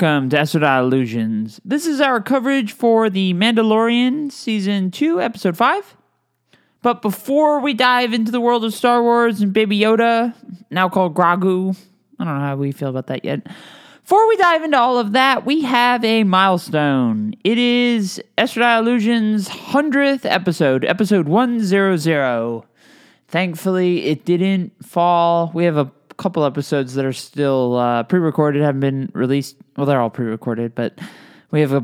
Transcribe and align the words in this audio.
welcome 0.00 0.30
to 0.30 0.36
Estradiol 0.38 0.84
Illusions. 0.84 1.60
This 1.62 1.84
is 1.84 2.00
our 2.00 2.22
coverage 2.22 2.72
for 2.72 3.10
The 3.10 3.34
Mandalorian 3.34 4.32
Season 4.32 4.90
2, 4.90 5.20
Episode 5.20 5.58
5. 5.58 5.94
But 6.80 7.02
before 7.02 7.60
we 7.60 7.74
dive 7.74 8.14
into 8.14 8.32
the 8.32 8.40
world 8.40 8.64
of 8.64 8.72
Star 8.72 9.02
Wars 9.02 9.42
and 9.42 9.52
Baby 9.52 9.78
Yoda, 9.78 10.34
now 10.70 10.88
called 10.88 11.12
Grogu, 11.12 11.76
I 12.18 12.24
don't 12.24 12.34
know 12.34 12.40
how 12.40 12.56
we 12.56 12.72
feel 12.72 12.88
about 12.88 13.08
that 13.08 13.26
yet. 13.26 13.46
Before 14.02 14.26
we 14.26 14.36
dive 14.36 14.62
into 14.62 14.78
all 14.78 14.96
of 14.96 15.12
that, 15.12 15.44
we 15.44 15.60
have 15.64 16.02
a 16.02 16.24
milestone. 16.24 17.34
It 17.44 17.58
is 17.58 18.22
Estradiol 18.38 18.78
Illusions' 18.78 19.50
100th 19.50 20.24
episode, 20.24 20.82
episode 20.86 21.28
100. 21.28 22.62
Thankfully, 23.28 24.06
it 24.06 24.24
didn't 24.24 24.72
fall. 24.82 25.50
We 25.52 25.66
have 25.66 25.76
a 25.76 25.92
couple 26.20 26.44
episodes 26.44 26.94
that 26.94 27.04
are 27.04 27.14
still 27.14 27.76
uh, 27.76 28.02
pre-recorded, 28.04 28.62
haven't 28.62 28.80
been 28.80 29.10
released. 29.14 29.56
Well, 29.80 29.86
they're 29.86 30.02
all 30.02 30.10
pre-recorded, 30.10 30.74
but 30.74 30.98
we 31.50 31.62
have 31.62 31.72
a 31.72 31.80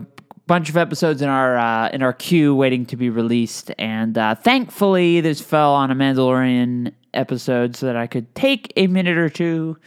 bunch 0.47 0.69
of 0.69 0.77
episodes 0.77 1.23
in 1.23 1.31
our 1.31 1.57
uh, 1.57 1.89
in 1.89 2.03
our 2.03 2.13
queue 2.13 2.55
waiting 2.55 2.85
to 2.85 2.97
be 2.99 3.09
released. 3.09 3.73
And 3.79 4.19
uh, 4.19 4.35
thankfully, 4.35 5.23
this 5.23 5.41
fell 5.41 5.73
on 5.73 5.91
a 5.91 5.95
Mandalorian 5.95 6.93
episode, 7.15 7.75
so 7.75 7.87
that 7.87 7.97
I 7.97 8.07
could 8.07 8.35
take 8.35 8.71
a 8.77 8.87
minute 8.87 9.17
or 9.17 9.31
two 9.31 9.79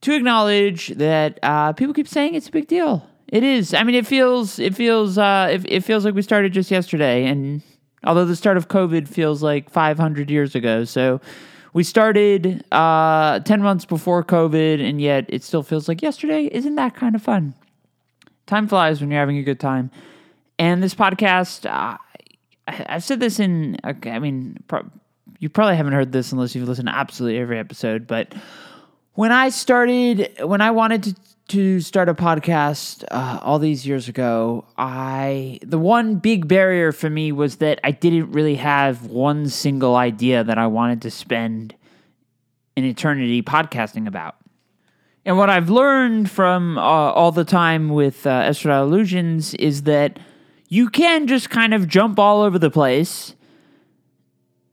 to 0.00 0.16
acknowledge 0.16 0.88
that 0.88 1.38
uh, 1.44 1.72
people 1.72 1.94
keep 1.94 2.08
saying 2.08 2.34
it's 2.34 2.48
a 2.48 2.50
big 2.50 2.66
deal. 2.66 3.08
It 3.28 3.44
is. 3.44 3.74
I 3.74 3.84
mean, 3.84 3.94
it 3.94 4.08
feels 4.08 4.58
it 4.58 4.74
feels 4.74 5.16
uh, 5.16 5.46
it, 5.52 5.70
it 5.70 5.84
feels 5.84 6.04
like 6.04 6.16
we 6.16 6.22
started 6.22 6.52
just 6.52 6.72
yesterday, 6.72 7.26
and 7.26 7.62
although 8.02 8.24
the 8.24 8.34
start 8.34 8.56
of 8.56 8.66
COVID 8.66 9.06
feels 9.06 9.40
like 9.40 9.70
500 9.70 10.32
years 10.32 10.56
ago, 10.56 10.82
so 10.82 11.20
we 11.76 11.84
started 11.84 12.64
uh, 12.72 13.38
10 13.40 13.60
months 13.60 13.84
before 13.84 14.24
COVID, 14.24 14.82
and 14.82 14.98
yet 14.98 15.26
it 15.28 15.44
still 15.44 15.62
feels 15.62 15.88
like 15.88 16.00
yesterday. 16.00 16.48
Isn't 16.50 16.76
that 16.76 16.96
kind 16.96 17.14
of 17.14 17.20
fun? 17.20 17.52
Time 18.46 18.66
flies 18.66 19.02
when 19.02 19.10
you're 19.10 19.20
having 19.20 19.36
a 19.36 19.42
good 19.42 19.60
time. 19.60 19.90
And 20.58 20.82
this 20.82 20.94
podcast, 20.94 21.66
uh, 21.66 21.98
I, 22.66 22.72
have 22.72 23.04
said 23.04 23.20
this 23.20 23.38
in, 23.38 23.76
I 23.84 24.18
mean, 24.18 24.56
pro- 24.68 24.90
you 25.38 25.50
probably 25.50 25.76
haven't 25.76 25.92
heard 25.92 26.12
this 26.12 26.32
unless 26.32 26.54
you've 26.54 26.66
listened 26.66 26.88
to 26.88 26.94
absolutely 26.94 27.38
every 27.40 27.58
episode, 27.58 28.06
but 28.06 28.34
when 29.12 29.30
I 29.30 29.50
started, 29.50 30.32
when 30.44 30.62
I 30.62 30.70
wanted 30.70 31.02
to 31.02 31.14
to 31.48 31.80
start 31.80 32.08
a 32.08 32.14
podcast 32.14 33.04
uh, 33.10 33.38
all 33.42 33.58
these 33.58 33.86
years 33.86 34.08
ago, 34.08 34.64
I 34.76 35.60
the 35.62 35.78
one 35.78 36.16
big 36.16 36.48
barrier 36.48 36.92
for 36.92 37.08
me 37.08 37.32
was 37.32 37.56
that 37.56 37.78
I 37.84 37.92
didn't 37.92 38.32
really 38.32 38.56
have 38.56 39.06
one 39.06 39.48
single 39.48 39.96
idea 39.96 40.42
that 40.42 40.58
I 40.58 40.66
wanted 40.66 41.02
to 41.02 41.10
spend 41.10 41.74
an 42.76 42.84
eternity 42.84 43.42
podcasting 43.42 44.06
about. 44.06 44.36
And 45.24 45.38
what 45.38 45.50
I've 45.50 45.70
learned 45.70 46.30
from 46.30 46.78
uh, 46.78 46.80
all 46.80 47.32
the 47.32 47.44
time 47.44 47.88
with 47.88 48.26
uh, 48.26 48.52
Illusions 48.64 49.54
is 49.54 49.82
that 49.82 50.18
you 50.68 50.88
can 50.88 51.26
just 51.26 51.50
kind 51.50 51.74
of 51.74 51.88
jump 51.88 52.18
all 52.18 52.42
over 52.42 52.58
the 52.58 52.70
place 52.70 53.34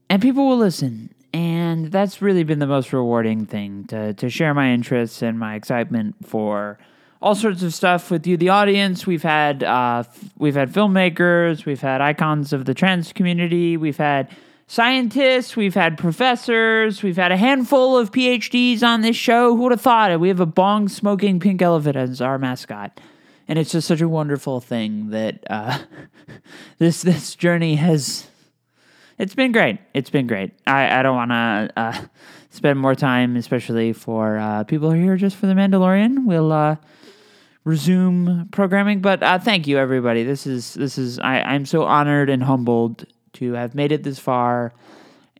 and 0.10 0.22
people 0.22 0.48
will 0.48 0.58
listen 0.58 1.13
and 1.34 1.92
that's 1.92 2.22
really 2.22 2.44
been 2.44 2.60
the 2.60 2.68
most 2.68 2.94
rewarding 2.94 3.46
thing 3.46 3.86
to 3.86 4.14
to 4.14 4.30
share 4.30 4.54
my 4.54 4.72
interests 4.72 5.22
and 5.22 5.40
my 5.40 5.56
excitement 5.56 6.16
for 6.26 6.78
all 7.22 7.36
sorts 7.36 7.64
of 7.64 7.74
stuff 7.74 8.12
with 8.12 8.28
you, 8.28 8.36
the 8.36 8.50
audience. 8.50 9.08
We've 9.08 9.24
had 9.24 9.64
uh, 9.64 10.04
we've 10.38 10.56
had 10.56 10.72
filmmakers, 10.72 11.66
we've 11.66 11.82
had 11.82 12.02
icons 12.02 12.54
of 12.54 12.66
the 12.66 12.74
trans 12.74 13.14
community, 13.14 13.78
we've 13.78 13.98
had 13.98 14.30
scientists, 14.68 15.56
we've 15.56 15.74
had 15.74 15.98
professors, 15.98 17.02
we've 17.02 17.16
had 17.16 17.32
a 17.32 17.38
handful 17.38 17.98
of 17.98 18.12
PhDs 18.12 18.84
on 18.84 19.02
this 19.02 19.16
show. 19.16 19.56
Who 19.56 19.64
would 19.64 19.72
have 19.72 19.82
thought 19.82 20.12
it? 20.12 20.20
We 20.20 20.28
have 20.28 20.42
a 20.42 20.46
bong 20.46 20.90
smoking 20.90 21.40
pink 21.40 21.62
elephant 21.62 21.96
as 21.96 22.22
our 22.22 22.38
mascot. 22.38 23.00
And 23.48 23.60
it's 23.60 23.72
just 23.72 23.88
such 23.88 24.02
a 24.02 24.08
wonderful 24.08 24.62
thing 24.62 25.10
that 25.10 25.44
uh, 25.50 25.80
this 26.78 27.02
this 27.02 27.36
journey 27.36 27.76
has 27.76 28.28
it's 29.18 29.36
been 29.36 29.52
great. 29.52 29.80
It's 29.94 30.10
been 30.10 30.28
great. 30.28 30.52
I, 30.66 31.00
I 31.00 31.04
don't 31.04 31.16
want 31.16 31.32
to 31.32 31.70
uh, 31.76 32.02
spend 32.50 32.80
more 32.80 32.96
time, 32.96 33.36
especially 33.36 33.94
for 33.94 34.38
uh, 34.38 34.64
people 34.64 34.90
who 34.90 34.98
are 34.98 35.02
here 35.02 35.18
just 35.18 35.36
for 35.36 35.46
the 35.46 35.54
Mandalorian. 35.54 36.26
We'll 36.26 36.52
uh, 36.52 36.78
resume 37.64 38.48
programming, 38.52 39.02
but 39.02 39.24
uh, 39.24 39.40
thank 39.40 39.68
you, 39.68 39.78
everybody. 39.78 40.24
This 40.24 40.46
is 40.48 40.74
this 40.74 40.98
is 40.98 41.20
I, 41.20 41.42
I'm 41.42 41.66
so 41.66 41.84
honored 41.84 42.30
and 42.30 42.44
humbled 42.44 43.06
to 43.34 43.54
have 43.54 43.76
made 43.76 43.92
it 43.92 44.04
this 44.04 44.20
far, 44.20 44.74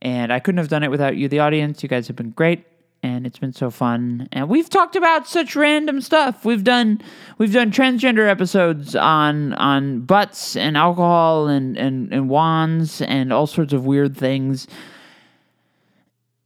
and 0.02 0.32
I 0.32 0.40
couldn't 0.40 0.58
have 0.60 0.70
done 0.70 0.84
it 0.84 0.92
without 0.92 1.16
you, 1.16 1.28
the 1.28 1.40
audience. 1.40 1.84
You 1.84 1.90
guys 1.90 2.08
have 2.08 2.16
been 2.16 2.32
great 2.32 2.66
and 3.04 3.28
it's 3.28 3.38
been 3.38 3.54
so 3.54 3.70
fun. 3.70 4.30
And 4.32 4.48
we've 4.48 4.70
talked 4.70 4.96
about 4.96 5.28
such 5.28 5.56
random 5.56 6.00
stuff. 6.00 6.46
We've 6.46 6.64
done 6.64 7.02
we've 7.38 7.54
done 7.54 7.70
transgender 7.70 8.28
episodes 8.28 8.96
on 8.96 9.54
on 9.54 10.02
butts 10.02 10.56
and 10.56 10.78
alcohol 10.78 11.48
and 11.50 11.78
and, 11.78 12.12
and 12.14 12.30
wands 12.30 13.02
and 13.02 13.34
all 13.34 13.46
sorts 13.46 13.74
of 13.74 13.86
weird 13.86 14.18
things. 14.18 14.68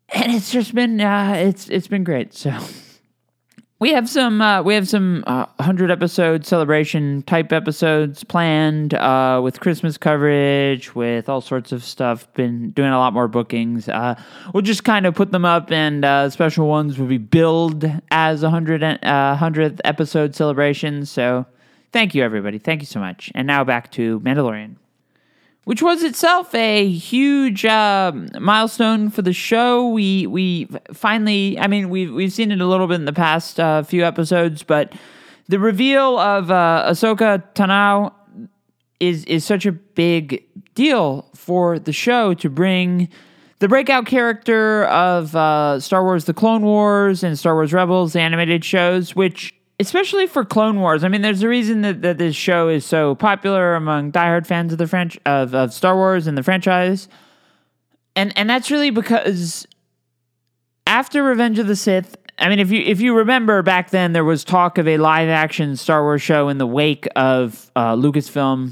And 0.10 0.34
it's 0.34 0.52
just 0.52 0.74
been 0.74 1.00
uh, 1.00 1.36
it's 1.38 1.70
it's 1.70 1.88
been 1.88 2.04
great. 2.04 2.34
So 2.34 2.58
we 3.80 3.92
have 3.92 4.10
some 4.10 4.42
uh, 4.42 4.62
we 4.64 4.74
have 4.74 4.90
some 4.90 5.24
uh, 5.28 5.46
hundred 5.60 5.92
episode 5.92 6.46
celebration 6.46 7.22
type 7.24 7.54
episodes 7.54 8.24
planned 8.24 8.94
uh, 8.96 9.40
with 9.44 9.60
Christmas 9.60 9.98
coverage 9.98 10.96
with 10.96 11.30
all 11.30 11.42
sorts 11.42 11.72
of 11.72 11.84
stuff. 11.84 12.32
Been 12.34 12.72
doing 12.72 12.90
a 12.90 12.98
lot 12.98 13.14
more 13.14 13.28
bookings. 13.28 13.88
Uh, 13.88 14.16
we'll 14.54 14.64
just 14.64 14.84
kind 14.84 15.06
of 15.06 15.14
put 15.14 15.32
them 15.32 15.46
up, 15.46 15.72
and 15.72 16.04
uh, 16.04 16.30
special 16.30 16.68
ones 16.68 16.98
will 16.98 17.08
be 17.08 17.20
billed 17.20 17.86
as 18.10 18.42
a 18.42 18.50
hundred 18.50 18.84
uh, 18.84 19.36
hundredth 19.36 19.80
episode 19.86 20.36
celebration. 20.36 21.06
So 21.06 21.46
thank 21.92 22.16
you 22.16 22.24
everybody, 22.24 22.58
thank 22.58 22.82
you 22.82 22.88
so 22.88 23.00
much. 23.00 23.32
And 23.36 23.46
now 23.46 23.64
back 23.64 23.92
to 23.92 24.20
Mandalorian 24.22 24.76
which 25.68 25.82
was 25.82 26.02
itself 26.02 26.56
a 26.56 26.88
huge 26.88 27.66
uh, 27.66 28.14
milestone 28.40 29.10
for 29.10 29.22
the 29.22 29.34
show. 29.34 29.90
We 29.90 30.26
we 30.26 30.70
finally, 30.94 31.60
I 31.60 31.68
mean, 31.68 31.90
we've 31.90 32.14
we've 32.14 32.32
seen 32.32 32.54
it 32.54 32.62
a 32.62 32.66
little 32.66 32.88
bit 32.88 32.96
in 32.96 33.04
the 33.04 33.12
past 33.12 33.60
uh, 33.60 33.84
few 33.84 34.06
episodes, 34.06 34.64
but 34.64 34.94
the 35.50 35.60
reveal 35.60 36.18
of 36.20 36.52
uh, 36.52 36.86
Ahsoka 36.88 37.44
Tano 37.54 38.14
is 39.02 39.26
is 39.26 39.44
such 39.44 39.66
a 39.66 39.74
big 39.74 40.42
deal 40.74 41.30
for 41.36 41.80
the 41.80 41.92
show 41.92 42.34
to 42.36 42.50
bring 42.50 43.10
the 43.60 43.68
breakout 43.68 44.06
character 44.06 44.86
of 44.86 45.36
uh, 45.36 45.82
Star 45.82 46.02
Wars: 46.02 46.24
The 46.24 46.34
Clone 46.34 46.62
Wars 46.62 47.26
and 47.26 47.38
Star 47.38 47.56
Wars 47.56 47.74
Rebels, 47.74 48.14
the 48.14 48.22
animated 48.22 48.64
shows, 48.64 49.18
which 49.18 49.54
especially 49.80 50.28
for 50.28 50.44
Clone 50.44 50.80
Wars. 50.80 51.04
I 51.04 51.08
mean, 51.08 51.22
there's 51.22 51.44
a 51.44 51.48
reason 51.48 51.82
that, 51.82 52.02
that 52.02 52.18
this 52.18 52.36
show 52.36 52.68
is 52.68 52.86
so 52.86 53.16
popular 53.16 53.76
among 53.76 54.12
diehard 54.12 54.48
fans 54.48 54.72
of 54.72 54.78
the 54.78 54.88
French 54.88 55.18
of, 55.26 55.54
of 55.54 55.74
Star 55.74 55.96
Wars 55.96 56.28
and 56.28 56.38
the 56.38 56.44
franchise. 56.44 57.08
And 58.16 58.36
and 58.36 58.50
that's 58.50 58.72
really 58.72 58.90
because 58.90 59.68
after 60.88 61.22
Revenge 61.24 61.60
of 61.60 61.68
the 61.68 61.76
Sith, 61.76 62.16
I 62.40 62.50
mean, 62.50 62.60
if 62.60 62.72
you 62.72 62.82
if 62.82 63.00
you 63.00 63.16
remember 63.16 63.62
back 63.62 63.92
then, 63.92 64.14
there 64.14 64.26
was 64.26 64.44
talk 64.44 64.80
of 64.80 64.88
a 64.88 64.98
live 64.98 65.30
action 65.30 65.76
Star 65.76 66.02
Wars 66.02 66.22
show 66.22 66.50
in 66.50 66.58
the 66.58 66.66
wake 66.66 67.08
of 67.16 67.72
uh, 67.76 67.96
Lucasfilm. 67.96 68.72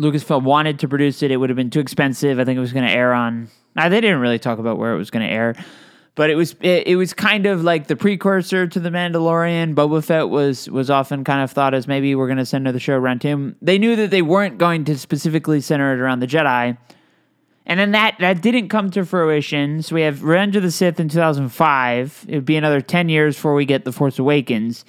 Lucasfilm 0.00 0.42
wanted 0.42 0.80
to 0.80 0.88
produce 0.88 1.22
it. 1.22 1.30
It 1.30 1.36
would 1.36 1.50
have 1.50 1.56
been 1.56 1.70
too 1.70 1.78
expensive. 1.78 2.40
I 2.40 2.44
think 2.44 2.56
it 2.56 2.60
was 2.60 2.72
going 2.72 2.86
to 2.86 2.92
air 2.92 3.12
on. 3.12 3.48
Now 3.76 3.88
they 3.88 4.00
didn't 4.00 4.18
really 4.18 4.38
talk 4.38 4.58
about 4.58 4.78
where 4.78 4.92
it 4.92 4.98
was 4.98 5.10
going 5.10 5.24
to 5.24 5.32
air, 5.32 5.54
but 6.14 6.30
it 6.30 6.34
was 6.34 6.54
it, 6.60 6.86
it, 6.88 6.96
was 6.96 7.14
kind 7.14 7.46
of 7.46 7.64
like 7.64 7.86
the 7.86 7.96
precursor 7.96 8.66
to 8.66 8.80
the 8.80 8.90
Mandalorian. 8.90 9.74
Boba 9.74 10.04
Fett 10.04 10.28
was 10.28 10.68
was 10.68 10.90
often 10.90 11.24
kind 11.24 11.42
of 11.42 11.50
thought 11.50 11.74
as 11.74 11.86
maybe 11.86 12.14
we're 12.14 12.26
going 12.26 12.38
to 12.38 12.46
center 12.46 12.72
the 12.72 12.80
show 12.80 12.94
around 12.94 13.22
him. 13.22 13.56
They 13.62 13.78
knew 13.78 13.96
that 13.96 14.10
they 14.10 14.22
weren't 14.22 14.58
going 14.58 14.84
to 14.86 14.98
specifically 14.98 15.60
center 15.60 15.92
it 15.94 16.00
around 16.00 16.20
the 16.20 16.26
Jedi, 16.26 16.76
and 17.64 17.80
then 17.80 17.92
that 17.92 18.16
that 18.20 18.42
didn't 18.42 18.68
come 18.68 18.90
to 18.90 19.06
fruition. 19.06 19.82
So 19.82 19.94
we 19.94 20.02
have 20.02 20.22
Revenge 20.22 20.56
of 20.56 20.62
the 20.62 20.70
Sith 20.70 21.00
in 21.00 21.08
2005. 21.08 22.26
It 22.28 22.34
would 22.34 22.44
be 22.44 22.56
another 22.56 22.80
10 22.80 23.08
years 23.08 23.34
before 23.36 23.54
we 23.54 23.64
get 23.64 23.84
the 23.84 23.92
Force 23.92 24.18
Awakens. 24.18 24.84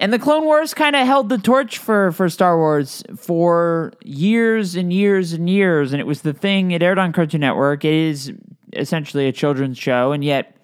And 0.00 0.12
the 0.12 0.18
Clone 0.18 0.44
Wars 0.44 0.74
kind 0.74 0.94
of 0.94 1.04
held 1.06 1.28
the 1.28 1.38
torch 1.38 1.78
for, 1.78 2.12
for 2.12 2.28
Star 2.28 2.56
Wars 2.56 3.02
for 3.16 3.92
years 4.04 4.76
and 4.76 4.92
years 4.92 5.32
and 5.32 5.50
years. 5.50 5.92
And 5.92 6.00
it 6.00 6.06
was 6.06 6.22
the 6.22 6.32
thing, 6.32 6.70
it 6.70 6.84
aired 6.84 6.98
on 6.98 7.12
Cartoon 7.12 7.40
Network. 7.40 7.84
It 7.84 7.94
is 7.94 8.32
essentially 8.74 9.26
a 9.26 9.32
children's 9.32 9.76
show. 9.76 10.12
And 10.12 10.22
yet, 10.22 10.54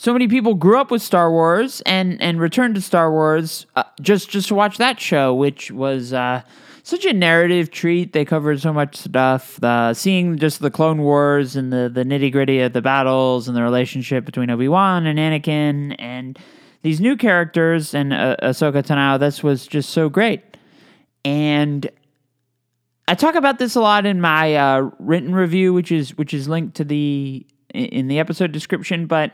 so 0.00 0.12
many 0.12 0.28
people 0.28 0.54
grew 0.54 0.78
up 0.78 0.92
with 0.92 1.02
Star 1.02 1.28
Wars 1.28 1.82
and 1.84 2.22
and 2.22 2.40
returned 2.40 2.76
to 2.76 2.80
Star 2.80 3.10
Wars 3.10 3.66
uh, 3.74 3.82
just 4.00 4.30
just 4.30 4.46
to 4.46 4.54
watch 4.54 4.78
that 4.78 5.00
show, 5.00 5.34
which 5.34 5.72
was 5.72 6.12
uh, 6.12 6.42
such 6.84 7.04
a 7.04 7.12
narrative 7.12 7.72
treat. 7.72 8.12
They 8.12 8.24
covered 8.24 8.60
so 8.60 8.72
much 8.72 8.94
stuff. 8.94 9.58
Seeing 9.96 10.38
just 10.38 10.60
the 10.60 10.70
Clone 10.70 11.02
Wars 11.02 11.56
and 11.56 11.72
the 11.72 11.90
the 11.92 12.04
nitty 12.04 12.30
gritty 12.30 12.60
of 12.60 12.74
the 12.74 12.80
battles 12.80 13.48
and 13.48 13.56
the 13.56 13.62
relationship 13.62 14.24
between 14.24 14.50
Obi 14.50 14.68
Wan 14.68 15.04
and 15.04 15.18
Anakin 15.18 15.96
and 15.98 16.38
these 16.82 17.00
new 17.00 17.16
characters 17.16 17.92
and 17.92 18.12
uh, 18.12 18.36
Ahsoka 18.40 18.84
Tano. 18.84 19.18
This 19.18 19.42
was 19.42 19.66
just 19.66 19.90
so 19.90 20.08
great, 20.08 20.56
and 21.24 21.90
I 23.08 23.16
talk 23.16 23.34
about 23.34 23.58
this 23.58 23.74
a 23.74 23.80
lot 23.80 24.06
in 24.06 24.20
my 24.20 24.54
uh, 24.54 24.90
written 25.00 25.34
review, 25.34 25.74
which 25.74 25.90
is 25.90 26.16
which 26.16 26.32
is 26.32 26.48
linked 26.48 26.76
to 26.76 26.84
the 26.84 27.44
in 27.74 28.06
the 28.06 28.20
episode 28.20 28.52
description, 28.52 29.06
but 29.06 29.32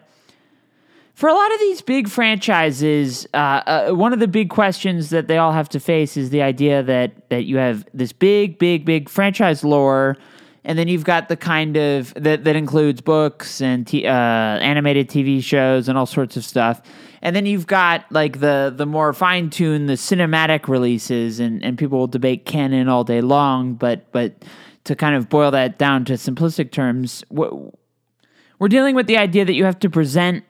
for 1.15 1.29
a 1.29 1.33
lot 1.33 1.53
of 1.55 1.61
these 1.61 1.81
big 1.81 2.09
franchises, 2.09 3.27
uh, 3.35 3.37
uh, 3.37 3.91
one 3.93 4.13
of 4.13 4.19
the 4.19 4.27
big 4.27 4.51
questions 4.51 5.11
that 5.11 5.29
they 5.29 5.39
all 5.39 5.53
have 5.53 5.69
to 5.71 5.81
face 5.81 6.17
is 6.17 6.31
the 6.31 6.43
idea 6.43 6.83
that 6.83 7.29
that 7.31 7.45
you 7.45 7.57
have 7.57 7.87
this 7.95 8.13
big, 8.13 8.59
big, 8.59 8.85
big 8.85 9.09
franchise 9.09 9.63
lore, 9.63 10.17
and 10.65 10.77
then 10.77 10.89
you've 10.89 11.05
got 11.05 11.29
the 11.29 11.37
kind 11.37 11.77
of 11.77 12.13
that 12.15 12.43
that 12.43 12.57
includes 12.57 13.01
books 13.01 13.61
and 13.61 13.87
t- 13.87 14.07
uh, 14.07 14.11
animated 14.11 15.09
TV 15.09 15.43
shows 15.43 15.89
and 15.89 15.97
all 15.97 16.07
sorts 16.07 16.37
of 16.37 16.45
stuff, 16.45 16.83
and 17.23 17.37
then 17.37 17.47
you've 17.47 17.69
got 17.69 18.11
like 18.11 18.41
the 18.41 18.75
the 18.77 18.87
more 18.87 19.13
fine 19.13 19.51
tuned 19.51 19.89
the 19.89 19.95
cinematic 19.95 20.67
releases, 20.67 21.39
and 21.39 21.65
and 21.65 21.79
people 21.79 21.97
will 21.97 22.09
debate 22.09 22.45
canon 22.45 22.89
all 22.89 23.05
day 23.05 23.21
long, 23.21 23.75
but 23.75 24.11
but 24.11 24.45
to 24.83 24.97
kind 24.97 25.15
of 25.15 25.29
boil 25.29 25.53
that 25.53 25.79
down 25.79 26.05
to 26.05 26.15
simplistic 26.15 26.73
terms, 26.73 27.23
we're 27.31 28.69
dealing 28.69 28.97
with 28.97 29.07
the 29.07 29.17
idea 29.17 29.45
that 29.45 29.55
you 29.55 29.65
have 29.65 29.79
to 29.79 29.89
present 29.89 30.45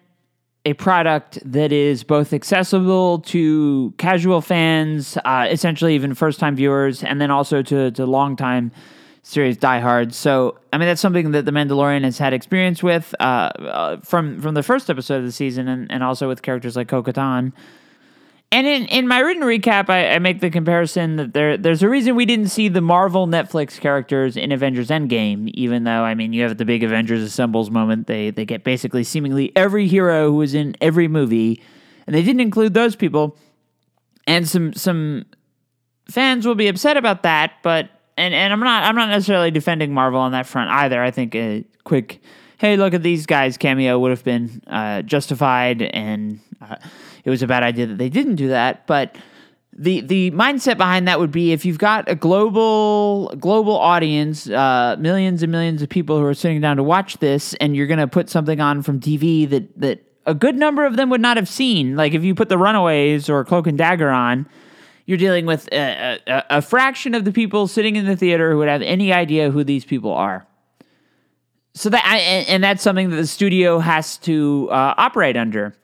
a 0.64 0.72
product 0.74 1.38
that 1.44 1.72
is 1.72 2.04
both 2.04 2.32
accessible 2.32 3.18
to 3.20 3.92
casual 3.98 4.40
fans, 4.40 5.18
uh, 5.24 5.46
essentially 5.50 5.94
even 5.94 6.14
first 6.14 6.40
time 6.40 6.56
viewers, 6.56 7.02
and 7.04 7.20
then 7.20 7.30
also 7.30 7.62
to, 7.62 7.90
to 7.90 8.06
long 8.06 8.34
time 8.34 8.72
series 9.22 9.56
diehards. 9.56 10.16
So, 10.16 10.58
I 10.72 10.78
mean, 10.78 10.86
that's 10.86 11.00
something 11.00 11.32
that 11.32 11.44
The 11.44 11.50
Mandalorian 11.50 12.04
has 12.04 12.18
had 12.18 12.32
experience 12.32 12.82
with 12.82 13.14
uh, 13.20 13.22
uh, 13.22 13.96
from 14.00 14.40
from 14.40 14.54
the 14.54 14.62
first 14.62 14.88
episode 14.88 15.16
of 15.16 15.24
the 15.24 15.32
season, 15.32 15.68
and, 15.68 15.90
and 15.90 16.02
also 16.02 16.28
with 16.28 16.42
characters 16.42 16.76
like 16.76 16.88
Bo-Katan. 16.88 17.52
And 18.54 18.68
in, 18.68 18.86
in 18.86 19.08
my 19.08 19.18
written 19.18 19.42
recap, 19.42 19.90
I, 19.90 20.10
I, 20.10 20.20
make 20.20 20.38
the 20.38 20.48
comparison 20.48 21.16
that 21.16 21.34
there 21.34 21.56
there's 21.56 21.82
a 21.82 21.88
reason 21.88 22.14
we 22.14 22.24
didn't 22.24 22.50
see 22.50 22.68
the 22.68 22.80
Marvel 22.80 23.26
Netflix 23.26 23.80
characters 23.80 24.36
in 24.36 24.52
Avengers 24.52 24.90
Endgame, 24.90 25.48
even 25.54 25.82
though 25.82 26.04
I 26.04 26.14
mean 26.14 26.32
you 26.32 26.44
have 26.44 26.56
the 26.56 26.64
big 26.64 26.84
Avengers 26.84 27.20
assembles 27.20 27.68
moment. 27.68 28.06
They 28.06 28.30
they 28.30 28.44
get 28.44 28.62
basically 28.62 29.02
seemingly 29.02 29.50
every 29.56 29.88
hero 29.88 30.30
who 30.30 30.40
is 30.40 30.54
in 30.54 30.76
every 30.80 31.08
movie, 31.08 31.60
and 32.06 32.14
they 32.14 32.22
didn't 32.22 32.42
include 32.42 32.74
those 32.74 32.94
people. 32.94 33.36
And 34.24 34.48
some 34.48 34.72
some 34.72 35.24
fans 36.08 36.46
will 36.46 36.54
be 36.54 36.68
upset 36.68 36.96
about 36.96 37.24
that, 37.24 37.54
but 37.64 37.90
and, 38.16 38.34
and 38.34 38.52
I'm 38.52 38.60
not 38.60 38.84
I'm 38.84 38.94
not 38.94 39.08
necessarily 39.08 39.50
defending 39.50 39.92
Marvel 39.92 40.20
on 40.20 40.30
that 40.30 40.46
front 40.46 40.70
either. 40.70 41.02
I 41.02 41.10
think 41.10 41.34
a 41.34 41.64
quick 41.82 42.22
hey 42.58 42.76
look 42.76 42.94
at 42.94 43.02
these 43.02 43.26
guys 43.26 43.56
cameo 43.56 43.98
would 43.98 44.10
have 44.10 44.24
been 44.24 44.62
uh, 44.66 45.02
justified 45.02 45.82
and. 45.82 46.40
Uh, 46.60 46.76
it 47.24 47.30
was 47.30 47.42
a 47.42 47.46
bad 47.46 47.62
idea 47.62 47.86
that 47.86 47.98
they 47.98 48.08
didn't 48.08 48.36
do 48.36 48.48
that. 48.48 48.86
But 48.86 49.16
the 49.76 50.02
the 50.02 50.30
mindset 50.30 50.76
behind 50.76 51.08
that 51.08 51.18
would 51.18 51.32
be 51.32 51.52
if 51.52 51.64
you've 51.64 51.78
got 51.78 52.08
a 52.08 52.14
global 52.14 53.34
global 53.38 53.76
audience, 53.76 54.48
uh, 54.48 54.96
millions 54.98 55.42
and 55.42 55.50
millions 55.50 55.82
of 55.82 55.88
people 55.88 56.18
who 56.18 56.24
are 56.24 56.34
sitting 56.34 56.60
down 56.60 56.76
to 56.76 56.82
watch 56.82 57.18
this, 57.18 57.54
and 57.54 57.74
you're 57.74 57.86
going 57.86 57.98
to 57.98 58.06
put 58.06 58.30
something 58.30 58.60
on 58.60 58.82
from 58.82 59.00
TV 59.00 59.48
that 59.48 59.80
that 59.80 60.04
a 60.26 60.34
good 60.34 60.56
number 60.56 60.86
of 60.86 60.96
them 60.96 61.10
would 61.10 61.20
not 61.20 61.36
have 61.36 61.48
seen. 61.48 61.96
Like 61.96 62.14
if 62.14 62.22
you 62.22 62.34
put 62.34 62.48
the 62.48 62.58
Runaways 62.58 63.28
or 63.28 63.44
Cloak 63.44 63.66
and 63.66 63.76
Dagger 63.76 64.10
on, 64.10 64.48
you're 65.06 65.18
dealing 65.18 65.44
with 65.44 65.68
a, 65.72 66.18
a, 66.26 66.44
a 66.50 66.62
fraction 66.62 67.14
of 67.14 67.24
the 67.24 67.32
people 67.32 67.66
sitting 67.66 67.96
in 67.96 68.06
the 68.06 68.16
theater 68.16 68.52
who 68.52 68.58
would 68.58 68.68
have 68.68 68.80
any 68.80 69.12
idea 69.12 69.50
who 69.50 69.64
these 69.64 69.84
people 69.84 70.12
are. 70.12 70.46
So 71.74 71.90
that 71.90 72.04
and 72.04 72.62
that's 72.62 72.82
something 72.82 73.10
that 73.10 73.16
the 73.16 73.26
studio 73.26 73.80
has 73.80 74.16
to 74.18 74.68
uh, 74.70 74.94
operate 74.96 75.36
under. 75.36 75.74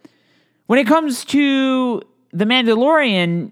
When 0.67 0.79
it 0.79 0.87
comes 0.87 1.25
to 1.27 2.01
The 2.33 2.45
Mandalorian, 2.45 3.51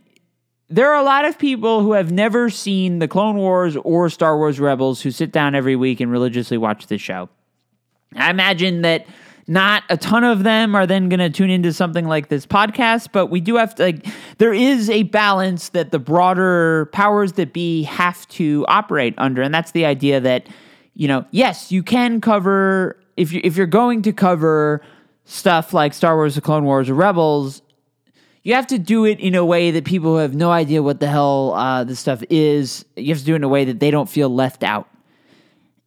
there 0.69 0.89
are 0.93 1.01
a 1.01 1.03
lot 1.03 1.25
of 1.25 1.37
people 1.37 1.83
who 1.83 1.93
have 1.93 2.13
never 2.13 2.49
seen 2.49 3.01
the 3.01 3.09
Clone 3.09 3.37
Wars 3.37 3.77
or 3.77 4.09
Star 4.09 4.37
Wars 4.37 4.61
Rebels 4.61 5.01
who 5.01 5.11
sit 5.11 5.33
down 5.33 5.57
every 5.57 5.75
week 5.75 5.99
and 5.99 6.13
religiously 6.13 6.59
watch 6.59 6.87
this 6.87 7.01
show. 7.01 7.29
I 8.15 8.31
imagine 8.31 8.83
that 8.83 9.07
not 9.49 9.83
a 9.89 9.97
ton 9.97 10.25
of 10.25 10.45
them 10.45 10.77
are 10.77 10.87
then 10.87 11.09
going 11.09 11.21
to 11.21 11.31
tune 11.31 11.51
into 11.51 11.73
something 11.73 12.07
like 12.07 12.29
this 12.29 12.47
podcast, 12.47 13.09
but 13.13 13.27
we 13.27 13.41
do 13.41 13.57
have 13.57 13.75
to, 13.77 13.83
like, 13.83 14.07
there 14.37 14.53
is 14.53 14.91
a 14.91 15.05
balance 15.05 15.71
that 15.71 15.91
the 15.91 15.99
broader 15.99 16.89
powers 16.93 17.33
that 17.33 17.53
be 17.53 17.83
have 17.85 18.29
to 18.29 18.65
operate 18.69 19.15
under. 19.17 19.43
And 19.43 19.53
that's 19.53 19.73
the 19.73 19.87
idea 19.87 20.21
that, 20.21 20.47
you 20.99 21.07
know, 21.07 21.25
yes, 21.31 21.71
you 21.71 21.85
can 21.85 22.21
cover, 22.21 22.99
if, 23.17 23.31
you, 23.33 23.41
if 23.45 23.57
you're 23.57 23.69
going 23.69 24.03
to 24.03 24.13
cover 24.13 24.83
stuff 25.25 25.73
like 25.73 25.95
Star 25.95 26.17
Wars, 26.17 26.35
The 26.35 26.41
Clone 26.41 26.65
Wars, 26.65 26.91
or 26.91 26.95
Rebels, 26.95 27.63
you 28.43 28.55
have 28.55 28.67
to 28.67 28.81
do 28.81 29.05
it 29.05 29.21
in 29.21 29.37
a 29.37 29.45
way 29.45 29.71
that 29.71 29.85
people 29.85 30.11
who 30.11 30.17
have 30.17 30.35
no 30.35 30.51
idea 30.51 30.83
what 30.83 30.99
the 30.99 31.07
hell 31.07 31.55
uh, 31.55 31.85
this 31.85 32.01
stuff 32.01 32.25
is, 32.31 32.85
you 32.97 33.11
have 33.11 33.19
to 33.21 33.25
do 33.25 33.35
it 33.35 33.37
in 33.37 33.45
a 33.45 33.49
way 33.49 33.65
that 33.65 33.79
they 33.79 33.93
don't 33.93 34.09
feel 34.09 34.29
left 34.29 34.65
out. 34.65 34.89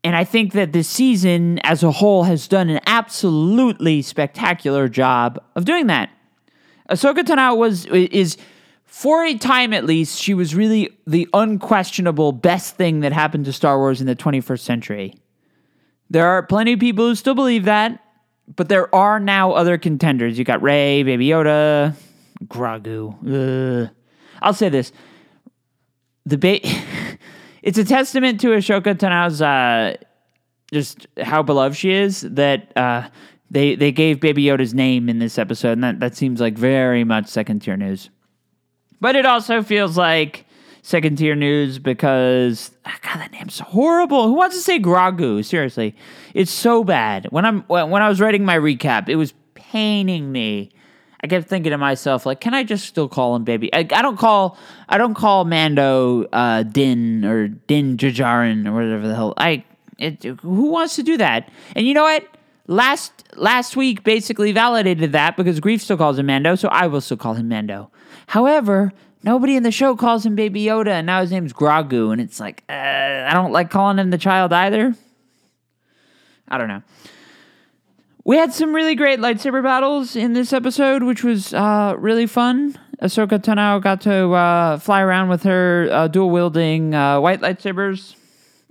And 0.02 0.16
I 0.16 0.24
think 0.24 0.54
that 0.54 0.72
this 0.72 0.88
season 0.88 1.60
as 1.60 1.84
a 1.84 1.92
whole 1.92 2.24
has 2.24 2.48
done 2.48 2.70
an 2.70 2.80
absolutely 2.86 4.02
spectacular 4.02 4.88
job 4.88 5.44
of 5.58 5.66
doing 5.66 5.88
that. 5.88 6.10
Ahsoka 6.90 7.24
Tano 7.24 7.58
was 7.58 7.86
is 7.86 8.38
for 8.92 9.24
a 9.24 9.38
time 9.38 9.72
at 9.72 9.86
least, 9.86 10.20
she 10.20 10.34
was 10.34 10.54
really 10.54 10.90
the 11.08 11.26
unquestionable 11.34 12.34
best 12.34 12.76
thing 12.76 13.00
that 13.00 13.14
happened 13.14 13.46
to 13.46 13.54
Star 13.54 13.78
Wars 13.78 14.02
in 14.02 14.06
the 14.06 14.18
21st 14.18 14.60
century. 14.60 15.14
There 16.10 16.28
are 16.28 16.44
plenty 16.44 16.74
of 16.74 16.82
people 16.82 17.08
who 17.08 17.16
still 17.16 17.34
believe 17.34 17.64
that, 17.64 18.04
but 18.54 18.68
there 18.68 18.94
are 18.94 19.18
now 19.18 19.54
other 19.54 19.78
contenders. 19.78 20.38
You 20.38 20.44
got 20.44 20.62
Rey, 20.62 21.04
Baby 21.04 21.28
Yoda, 21.30 21.96
Grogu. 22.44 23.86
Ugh. 23.86 23.90
I'll 24.42 24.54
say 24.54 24.68
this: 24.68 24.92
the 26.26 26.38
ba- 26.38 26.60
it's 27.62 27.78
a 27.78 27.86
testament 27.86 28.42
to 28.42 28.48
Ahsoka 28.48 29.00
Tano's 29.00 29.42
uh, 29.42 29.96
just 30.74 31.08
how 31.18 31.42
beloved 31.42 31.78
she 31.78 31.94
is 31.94 32.22
that 32.22 32.76
uh, 32.76 33.08
they 33.50 33.76
they 33.76 33.94
gave 33.94 34.20
Baby 34.20 34.44
Yoda's 34.44 34.74
name 34.74 35.08
in 35.08 35.20
this 35.20 35.38
episode, 35.38 35.72
and 35.72 35.84
that 35.86 36.02
that 36.02 36.18
seems 36.18 36.42
like 36.42 36.58
very 36.58 37.06
much 37.06 37.28
second 37.28 37.62
tier 37.62 37.78
news. 37.78 38.10
But 39.02 39.16
it 39.16 39.26
also 39.26 39.64
feels 39.64 39.98
like 39.98 40.46
second 40.84 41.18
tier 41.18 41.36
news 41.36 41.80
because 41.80 42.72
ah, 42.86 42.98
God, 43.02 43.18
that 43.20 43.32
name's 43.32 43.60
horrible. 43.60 44.28
Who 44.28 44.34
wants 44.34 44.56
to 44.56 44.62
say 44.62 44.80
Grogu? 44.80 45.44
Seriously, 45.44 45.96
it's 46.34 46.52
so 46.52 46.84
bad. 46.84 47.28
When 47.32 47.46
I'm 47.46 47.62
when 47.64 48.02
I 48.02 48.08
was 48.08 48.22
writing 48.22 48.46
my 48.46 48.58
recap, 48.58 49.10
it 49.10 49.16
was 49.16 49.34
paining 49.56 50.32
me. 50.32 50.72
I 51.24 51.28
kept 51.28 51.48
thinking 51.48 51.70
to 51.70 51.78
myself, 51.78 52.26
like, 52.26 52.42
can 52.42 52.56
I 52.56 52.64
just 52.64 52.88
still 52.88 53.08
call 53.08 53.36
him 53.36 53.44
baby? 53.44 53.72
I, 53.74 53.80
I 53.80 54.02
don't 54.02 54.18
call 54.18 54.58
I 54.88 54.98
don't 54.98 55.14
call 55.14 55.46
Mando 55.46 56.26
uh, 56.32 56.64
Din 56.64 57.26
or 57.26 57.48
Din 57.48 57.98
Djarin 57.98 58.68
or 58.68 58.74
whatever 58.74 59.08
the 59.08 59.16
hell. 59.16 59.34
I 59.38 59.64
it, 59.98 60.24
who 60.24 60.72
wants 60.72 60.96
to 60.96 61.04
do 61.04 61.18
that? 61.18 61.50
And 61.76 61.88
you 61.88 61.94
know 61.94 62.04
what? 62.04 62.26
Last 62.68 63.24
last 63.36 63.76
week 63.76 64.04
basically 64.04 64.52
validated 64.52 65.12
that 65.12 65.36
because 65.36 65.60
Greef 65.60 65.82
still 65.82 65.98
calls 65.98 66.20
him 66.20 66.28
Mando, 66.28 66.56
so 66.56 66.68
I 66.70 66.88
will 66.88 67.02
still 67.02 67.18
call 67.18 67.34
him 67.34 67.50
Mando. 67.50 67.92
However, 68.28 68.94
Nobody 69.24 69.56
in 69.56 69.64
the 69.64 69.72
show 69.72 69.96
calls 69.96 70.26
him 70.26 70.36
Baby 70.36 70.64
Yoda, 70.64 70.88
and 70.88 71.06
now 71.06 71.22
his 71.22 71.32
name's 71.32 71.54
Grogu, 71.54 72.12
and 72.12 72.20
it's 72.20 72.40
like, 72.40 72.64
uh, 72.68 72.74
I 72.74 73.32
don't 73.34 73.52
like 73.52 73.70
calling 73.70 74.00
him 74.00 74.10
the 74.10 74.18
child 74.18 74.52
either. 74.52 74.96
I 76.48 76.58
don't 76.58 76.68
know. 76.68 76.82
We 78.24 78.38
had 78.38 78.52
some 78.52 78.74
really 78.74 78.96
great 78.96 79.20
lightsaber 79.20 79.62
battles 79.62 80.16
in 80.16 80.34
this 80.34 80.54
episode, 80.54 81.04
which 81.04 81.24
was 81.24 81.54
uh, 81.54 81.96
really 81.98 82.26
fun. 82.26 82.80
Ahsoka 83.02 83.40
Tano 83.40 83.82
got 83.82 84.02
to 84.02 84.32
uh, 84.32 84.78
fly 84.80 85.02
around 85.02 85.30
with 85.30 85.44
her 85.44 85.88
uh, 85.92 86.08
dual 86.08 86.30
wielding 86.30 86.94
uh, 86.96 87.20
white 87.20 87.42
lightsabers. 87.42 88.16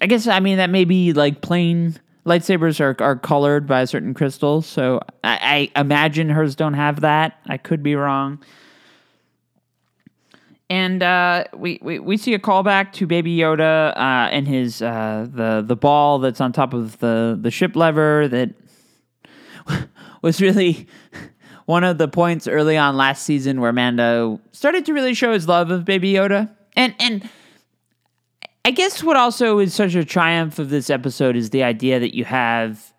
I 0.00 0.06
guess, 0.06 0.26
I 0.26 0.40
mean, 0.40 0.56
that 0.56 0.70
may 0.70 0.84
be 0.84 1.12
like 1.12 1.42
plain 1.42 1.98
lightsabers 2.24 2.80
are, 2.80 2.96
are 3.02 3.16
colored 3.16 3.66
by 3.66 3.84
certain 3.84 4.14
crystal, 4.14 4.62
so 4.62 5.00
I, 5.24 5.70
I 5.74 5.80
imagine 5.80 6.28
hers 6.28 6.54
don't 6.54 6.74
have 6.74 7.00
that. 7.00 7.38
I 7.46 7.56
could 7.56 7.82
be 7.82 7.94
wrong 7.94 8.40
and 10.70 11.02
uh, 11.02 11.44
we, 11.52 11.80
we 11.82 11.98
we 11.98 12.16
see 12.16 12.32
a 12.32 12.38
callback 12.38 12.92
to 12.92 13.06
Baby 13.06 13.36
Yoda 13.36 13.90
uh, 13.90 14.30
and 14.30 14.46
his 14.46 14.80
uh, 14.80 15.26
the 15.28 15.62
the 15.66 15.74
ball 15.74 16.20
that's 16.20 16.40
on 16.40 16.52
top 16.52 16.72
of 16.72 16.98
the 17.00 17.36
the 17.38 17.50
ship 17.50 17.74
lever 17.74 18.28
that 18.28 18.54
was 20.22 20.40
really 20.40 20.86
one 21.66 21.82
of 21.82 21.98
the 21.98 22.06
points 22.06 22.46
early 22.46 22.76
on 22.76 22.96
last 22.96 23.24
season 23.24 23.60
where 23.60 23.72
Mando 23.72 24.40
started 24.52 24.86
to 24.86 24.94
really 24.94 25.12
show 25.12 25.32
his 25.32 25.48
love 25.48 25.72
of 25.72 25.84
Baby 25.84 26.12
Yoda, 26.12 26.48
and 26.76 26.94
and 27.00 27.28
I 28.64 28.70
guess 28.70 29.02
what 29.02 29.16
also 29.16 29.58
is 29.58 29.74
such 29.74 29.94
a 29.94 30.04
triumph 30.04 30.58
of 30.58 30.70
this 30.70 30.90
episode 30.90 31.36
is 31.36 31.50
the 31.50 31.62
idea 31.62 31.98
that 32.00 32.14
you 32.14 32.24
have. 32.24 32.92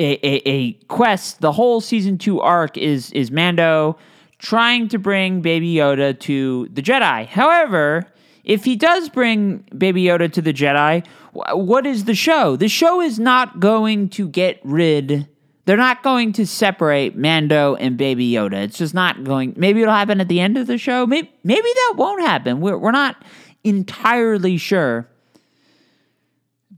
A, 0.00 0.12
a, 0.24 0.48
a 0.48 0.72
quest. 0.86 1.40
The 1.40 1.50
whole 1.50 1.80
season 1.80 2.18
two 2.18 2.40
arc 2.40 2.78
is 2.78 3.10
is 3.10 3.32
Mando 3.32 3.98
trying 4.38 4.86
to 4.90 4.98
bring 4.98 5.40
Baby 5.40 5.74
Yoda 5.74 6.16
to 6.20 6.68
the 6.72 6.82
Jedi. 6.82 7.26
However, 7.26 8.06
if 8.44 8.64
he 8.64 8.76
does 8.76 9.08
bring 9.08 9.64
Baby 9.76 10.04
Yoda 10.04 10.32
to 10.32 10.40
the 10.40 10.52
Jedi, 10.52 11.04
what 11.32 11.84
is 11.84 12.04
the 12.04 12.14
show? 12.14 12.54
The 12.54 12.68
show 12.68 13.00
is 13.00 13.18
not 13.18 13.58
going 13.58 14.08
to 14.10 14.28
get 14.28 14.60
rid. 14.62 15.28
They're 15.64 15.76
not 15.76 16.04
going 16.04 16.32
to 16.34 16.46
separate 16.46 17.16
Mando 17.16 17.74
and 17.74 17.96
Baby 17.96 18.30
Yoda. 18.30 18.62
It's 18.62 18.78
just 18.78 18.94
not 18.94 19.24
going. 19.24 19.54
Maybe 19.56 19.82
it'll 19.82 19.92
happen 19.92 20.20
at 20.20 20.28
the 20.28 20.38
end 20.38 20.56
of 20.56 20.68
the 20.68 20.78
show. 20.78 21.06
Maybe, 21.06 21.30
maybe 21.42 21.68
that 21.74 21.94
won't 21.96 22.22
happen. 22.22 22.60
We're, 22.60 22.78
we're 22.78 22.92
not 22.92 23.22
entirely 23.64 24.56
sure. 24.56 25.08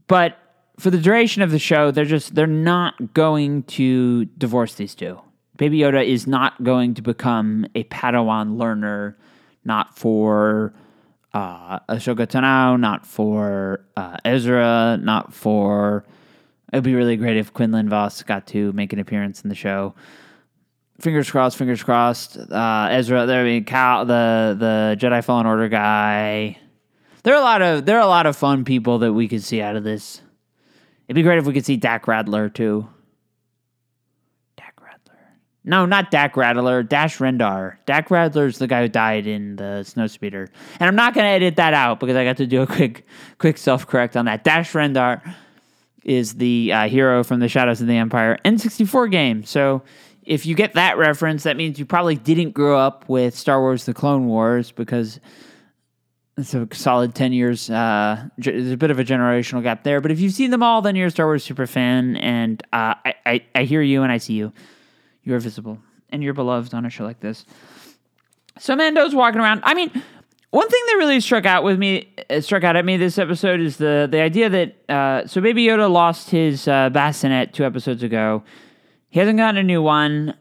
But 0.07 0.37
for 0.77 0.89
the 0.89 0.97
duration 0.97 1.41
of 1.41 1.51
the 1.51 1.59
show, 1.59 1.91
they're 1.91 2.05
just 2.05 2.35
they're 2.35 2.47
not 2.47 3.13
going 3.13 3.63
to 3.63 4.25
divorce 4.25 4.75
these 4.75 4.95
two. 4.95 5.21
Baby 5.57 5.79
Yoda 5.79 6.03
is 6.05 6.25
not 6.25 6.63
going 6.63 6.95
to 6.95 7.01
become 7.01 7.67
a 7.75 7.83
Padawan 7.83 8.57
learner, 8.57 9.15
not 9.63 9.95
for 9.95 10.73
uh, 11.33 11.79
Ahsoka 11.81 12.25
Tano, 12.25 12.79
not 12.79 13.05
for 13.05 13.85
uh, 13.95 14.17
Ezra, 14.25 14.97
not 14.99 15.33
for. 15.33 16.03
It'd 16.73 16.83
be 16.83 16.95
really 16.95 17.15
great 17.15 17.37
if 17.37 17.53
Quinlan 17.53 17.89
Vos 17.89 18.23
got 18.23 18.47
to 18.47 18.71
make 18.73 18.91
an 18.91 18.99
appearance 18.99 19.41
in 19.41 19.49
the 19.49 19.55
show. 19.55 19.93
Fingers 20.99 21.29
crossed, 21.29 21.57
fingers 21.57 21.83
crossed. 21.83 22.37
Uh, 22.37 22.87
Ezra, 22.91 23.25
there, 23.25 23.41
I 23.41 23.43
mean, 23.43 23.63
Cal, 23.65 24.05
the 24.05 24.55
the 24.57 24.97
Jedi 24.99 25.23
Fallen 25.23 25.45
Order 25.45 25.69
guy. 25.69 26.57
There 27.23 27.35
are 27.35 27.39
a 27.39 27.43
lot 27.43 27.61
of 27.61 27.85
there 27.85 27.97
are 27.97 28.01
a 28.01 28.07
lot 28.07 28.25
of 28.25 28.35
fun 28.35 28.65
people 28.65 28.99
that 28.99 29.13
we 29.13 29.27
could 29.27 29.43
see 29.43 29.61
out 29.61 29.75
of 29.75 29.83
this. 29.83 30.21
It'd 31.07 31.15
be 31.15 31.23
great 31.23 31.37
if 31.37 31.45
we 31.45 31.53
could 31.53 31.65
see 31.65 31.77
Dak 31.77 32.05
Ralter 32.05 32.51
too. 32.51 32.87
Dak 34.55 34.79
Ralter. 34.81 35.17
No, 35.63 35.85
not 35.85 36.09
Dak 36.09 36.33
Ralter. 36.35 36.87
Dash 36.87 37.17
Rendar. 37.19 37.77
Dak 37.85 38.09
Ralter's 38.09 38.57
the 38.57 38.67
guy 38.67 38.81
who 38.81 38.87
died 38.87 39.27
in 39.27 39.55
the 39.57 39.83
snowspeeder. 39.85 40.47
And 40.79 40.87
I'm 40.87 40.95
not 40.95 41.13
gonna 41.13 41.27
edit 41.27 41.57
that 41.57 41.73
out 41.73 41.99
because 41.99 42.15
I 42.15 42.23
got 42.23 42.37
to 42.37 42.47
do 42.47 42.61
a 42.63 42.67
quick 42.67 43.05
quick 43.37 43.57
self 43.57 43.85
correct 43.85 44.17
on 44.17 44.25
that. 44.25 44.43
Dash 44.43 44.71
Rendar 44.73 45.21
is 46.03 46.33
the 46.35 46.73
uh, 46.73 46.87
hero 46.87 47.23
from 47.23 47.39
the 47.39 47.47
Shadows 47.47 47.81
of 47.81 47.87
the 47.87 47.97
Empire 47.97 48.39
N64 48.43 49.11
game. 49.11 49.43
So 49.43 49.83
if 50.23 50.47
you 50.47 50.55
get 50.55 50.73
that 50.73 50.97
reference, 50.97 51.43
that 51.43 51.57
means 51.57 51.77
you 51.77 51.85
probably 51.85 52.15
didn't 52.15 52.51
grow 52.51 52.79
up 52.79 53.07
with 53.07 53.37
Star 53.37 53.59
Wars: 53.59 53.85
The 53.85 53.93
Clone 53.93 54.25
Wars 54.25 54.71
because 54.71 55.19
it's 56.41 56.53
a 56.53 56.67
solid 56.73 57.15
10 57.15 57.33
years. 57.33 57.69
Uh, 57.69 58.27
there's 58.37 58.71
a 58.71 58.77
bit 58.77 58.91
of 58.91 58.99
a 58.99 59.03
generational 59.03 59.63
gap 59.63 59.83
there. 59.83 60.01
But 60.01 60.11
if 60.11 60.19
you've 60.19 60.33
seen 60.33 60.51
them 60.51 60.63
all, 60.63 60.81
then 60.81 60.95
you're 60.95 61.07
a 61.07 61.11
Star 61.11 61.25
Wars 61.25 61.43
super 61.43 61.67
fan. 61.67 62.17
And 62.17 62.61
uh, 62.73 62.95
I, 63.05 63.13
I, 63.25 63.45
I 63.55 63.63
hear 63.63 63.81
you 63.81 64.03
and 64.03 64.11
I 64.11 64.17
see 64.17 64.33
you. 64.33 64.51
You're 65.23 65.39
visible 65.39 65.79
and 66.09 66.23
you're 66.23 66.33
beloved 66.33 66.73
on 66.73 66.85
a 66.85 66.89
show 66.89 67.03
like 67.03 67.19
this. 67.19 67.45
So 68.59 68.75
Mando's 68.75 69.15
walking 69.15 69.39
around. 69.39 69.61
I 69.63 69.73
mean, 69.73 69.89
one 70.51 70.67
thing 70.67 70.81
that 70.87 70.95
really 70.97 71.19
struck 71.21 71.45
out 71.45 71.63
with 71.63 71.79
me, 71.79 72.13
uh, 72.29 72.41
struck 72.41 72.63
out 72.63 72.75
at 72.75 72.83
me 72.83 72.97
this 72.97 73.17
episode 73.17 73.61
is 73.61 73.77
the 73.77 74.07
the 74.11 74.19
idea 74.19 74.49
that 74.49 74.75
uh, 74.89 75.25
so 75.25 75.39
Baby 75.39 75.65
Yoda 75.65 75.89
lost 75.89 76.29
his 76.29 76.67
uh, 76.67 76.89
bassinet 76.89 77.53
two 77.53 77.63
episodes 77.63 78.03
ago. 78.03 78.43
He 79.09 79.19
hasn't 79.19 79.37
gotten 79.37 79.57
a 79.57 79.63
new 79.63 79.81
one. 79.81 80.35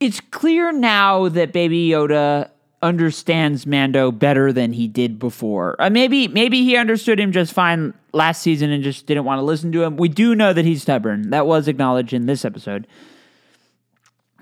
It's 0.00 0.20
clear 0.20 0.72
now 0.72 1.28
that 1.28 1.52
Baby 1.52 1.90
Yoda 1.90 2.50
understands 2.82 3.66
Mando 3.66 4.10
better 4.10 4.52
than 4.52 4.72
he 4.72 4.88
did 4.88 5.18
before. 5.18 5.76
Uh, 5.78 5.90
maybe 5.90 6.28
maybe 6.28 6.64
he 6.64 6.76
understood 6.76 7.18
him 7.20 7.32
just 7.32 7.52
fine 7.52 7.94
last 8.12 8.42
season 8.42 8.70
and 8.70 8.82
just 8.82 9.06
didn't 9.06 9.24
want 9.24 9.38
to 9.38 9.42
listen 9.42 9.72
to 9.72 9.82
him. 9.82 9.96
We 9.96 10.08
do 10.08 10.34
know 10.34 10.52
that 10.52 10.64
he's 10.64 10.82
stubborn. 10.82 11.30
That 11.30 11.46
was 11.46 11.68
acknowledged 11.68 12.12
in 12.12 12.26
this 12.26 12.44
episode. 12.44 12.86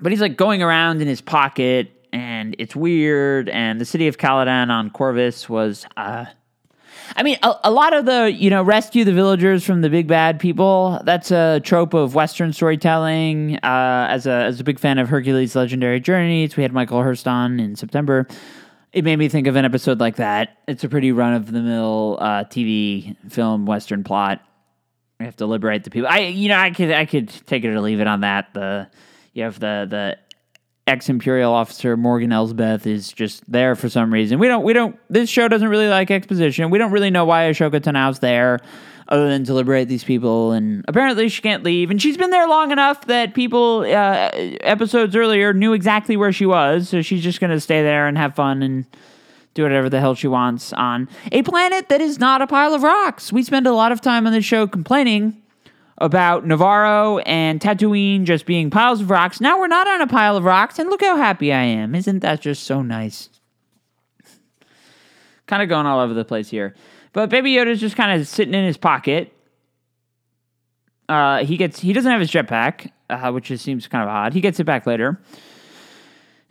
But 0.01 0.11
he's 0.11 0.21
like 0.21 0.35
going 0.35 0.63
around 0.63 1.01
in 1.01 1.07
his 1.07 1.21
pocket 1.21 1.91
and 2.11 2.55
it's 2.57 2.75
weird 2.75 3.47
and 3.49 3.79
the 3.79 3.85
city 3.85 4.07
of 4.07 4.17
Calodan 4.17 4.69
on 4.69 4.89
Corvus 4.89 5.47
was 5.47 5.85
uh 5.95 6.25
I 7.15 7.23
mean, 7.23 7.37
a, 7.43 7.55
a, 7.65 7.71
lot 7.71 7.93
of 7.93 8.05
the, 8.05 8.31
you 8.31 8.49
know, 8.49 8.63
rescue 8.63 9.03
the 9.03 9.13
villagers 9.13 9.63
from 9.63 9.81
the 9.81 9.89
big 9.89 10.07
bad 10.07 10.39
people. 10.39 10.99
That's 11.03 11.31
a 11.31 11.59
trope 11.63 11.93
of 11.93 12.15
Western 12.15 12.53
storytelling. 12.53 13.57
Uh, 13.57 14.07
as 14.09 14.25
a 14.25 14.31
as 14.31 14.59
a 14.59 14.63
big 14.63 14.79
fan 14.79 14.97
of 14.97 15.09
Hercules' 15.09 15.55
legendary 15.55 15.99
journeys, 15.99 16.55
we 16.55 16.63
had 16.63 16.73
Michael 16.73 17.01
Hurst 17.01 17.27
on 17.27 17.59
in 17.59 17.75
September. 17.75 18.27
It 18.93 19.03
made 19.05 19.17
me 19.17 19.29
think 19.29 19.47
of 19.47 19.55
an 19.55 19.63
episode 19.63 19.99
like 19.99 20.17
that. 20.17 20.57
It's 20.67 20.83
a 20.83 20.89
pretty 20.89 21.11
run 21.11 21.33
of 21.33 21.51
the 21.51 21.61
mill 21.61 22.17
uh, 22.19 22.43
TV 22.45 23.15
film 23.29 23.65
Western 23.65 24.03
plot. 24.03 24.41
We 25.19 25.25
have 25.25 25.37
to 25.37 25.45
liberate 25.45 25.83
the 25.83 25.91
people. 25.91 26.09
I, 26.09 26.19
you 26.19 26.49
know, 26.49 26.57
I 26.57 26.71
could 26.71 26.91
I 26.91 27.05
could 27.05 27.29
take 27.45 27.63
it 27.63 27.69
or 27.69 27.79
leave 27.79 27.99
it 27.99 28.07
on 28.07 28.21
that. 28.21 28.53
The 28.53 28.89
you 29.33 29.43
have 29.43 29.59
the 29.59 29.87
the 29.89 30.17
ex 30.87 31.09
Imperial 31.09 31.53
officer 31.53 31.95
Morgan 31.95 32.31
Elsbeth 32.31 32.87
is 32.87 33.11
just 33.11 33.49
there 33.51 33.75
for 33.75 33.89
some 33.89 34.11
reason. 34.11 34.39
We 34.39 34.47
don't 34.47 34.63
we 34.63 34.73
don't 34.73 34.97
this 35.09 35.29
show 35.29 35.47
doesn't 35.47 35.67
really 35.67 35.87
like 35.87 36.11
exposition. 36.11 36.69
We 36.69 36.77
don't 36.77 36.91
really 36.91 37.11
know 37.11 37.25
why 37.25 37.43
Ahsoka 37.43 37.81
Tano's 37.81 38.19
there 38.19 38.59
other 39.07 39.27
than 39.27 39.43
to 39.43 39.53
liberate 39.53 39.89
these 39.89 40.05
people 40.05 40.53
and 40.53 40.85
apparently 40.87 41.27
she 41.27 41.41
can't 41.41 41.63
leave 41.63 41.91
and 41.91 42.01
she's 42.01 42.15
been 42.15 42.29
there 42.29 42.47
long 42.47 42.71
enough 42.71 43.07
that 43.07 43.33
people 43.33 43.81
uh, 43.81 44.29
episodes 44.61 45.17
earlier 45.17 45.53
knew 45.53 45.73
exactly 45.73 46.15
where 46.15 46.31
she 46.31 46.45
was 46.45 46.87
so 46.87 47.01
she's 47.01 47.21
just 47.21 47.41
going 47.41 47.51
to 47.51 47.59
stay 47.59 47.81
there 47.81 48.07
and 48.07 48.17
have 48.17 48.33
fun 48.33 48.63
and 48.63 48.85
do 49.53 49.63
whatever 49.63 49.89
the 49.89 49.99
hell 49.99 50.15
she 50.15 50.27
wants 50.27 50.71
on 50.73 51.09
a 51.31 51.43
planet 51.43 51.89
that 51.89 51.99
is 51.99 52.19
not 52.19 52.41
a 52.41 52.47
pile 52.47 52.73
of 52.73 52.83
rocks. 52.83 53.33
We 53.33 53.43
spend 53.43 53.67
a 53.67 53.73
lot 53.73 53.91
of 53.91 54.01
time 54.01 54.25
on 54.25 54.33
this 54.33 54.45
show 54.45 54.67
complaining 54.67 55.40
about 56.01 56.45
Nevarro 56.45 57.21
and 57.25 57.61
Tatooine 57.61 58.23
just 58.23 58.45
being 58.45 58.69
piles 58.69 59.01
of 59.01 59.09
rocks. 59.09 59.39
Now 59.39 59.59
we're 59.59 59.67
not 59.67 59.87
on 59.87 60.01
a 60.01 60.07
pile 60.07 60.35
of 60.35 60.43
rocks, 60.43 60.79
and 60.79 60.89
look 60.89 61.01
how 61.01 61.15
happy 61.15 61.53
I 61.53 61.61
am. 61.61 61.95
Isn't 61.95 62.19
that 62.19 62.41
just 62.41 62.63
so 62.63 62.81
nice? 62.81 63.29
kind 65.51 65.61
of 65.61 65.67
going 65.67 65.85
all 65.85 65.99
over 65.99 66.13
the 66.13 66.23
place 66.23 66.49
here. 66.49 66.73
But 67.11 67.29
Baby 67.29 67.51
Yoda's 67.51 67.81
just 67.81 67.97
kind 67.97 68.19
of 68.19 68.25
sitting 68.25 68.53
in 68.53 68.65
his 68.65 68.77
pocket. 68.77 69.33
Uh, 71.09 71.43
he 71.43 71.57
gets 71.57 71.79
he 71.81 71.91
doesn't 71.91 72.09
have 72.09 72.21
his 72.21 72.31
jetpack, 72.31 72.89
uh, 73.09 73.31
which 73.31 73.45
just 73.45 73.65
seems 73.65 73.85
kind 73.87 74.01
of 74.01 74.09
odd. 74.09 74.33
He 74.33 74.39
gets 74.39 74.61
it 74.61 74.63
back 74.63 74.87
later, 74.87 75.19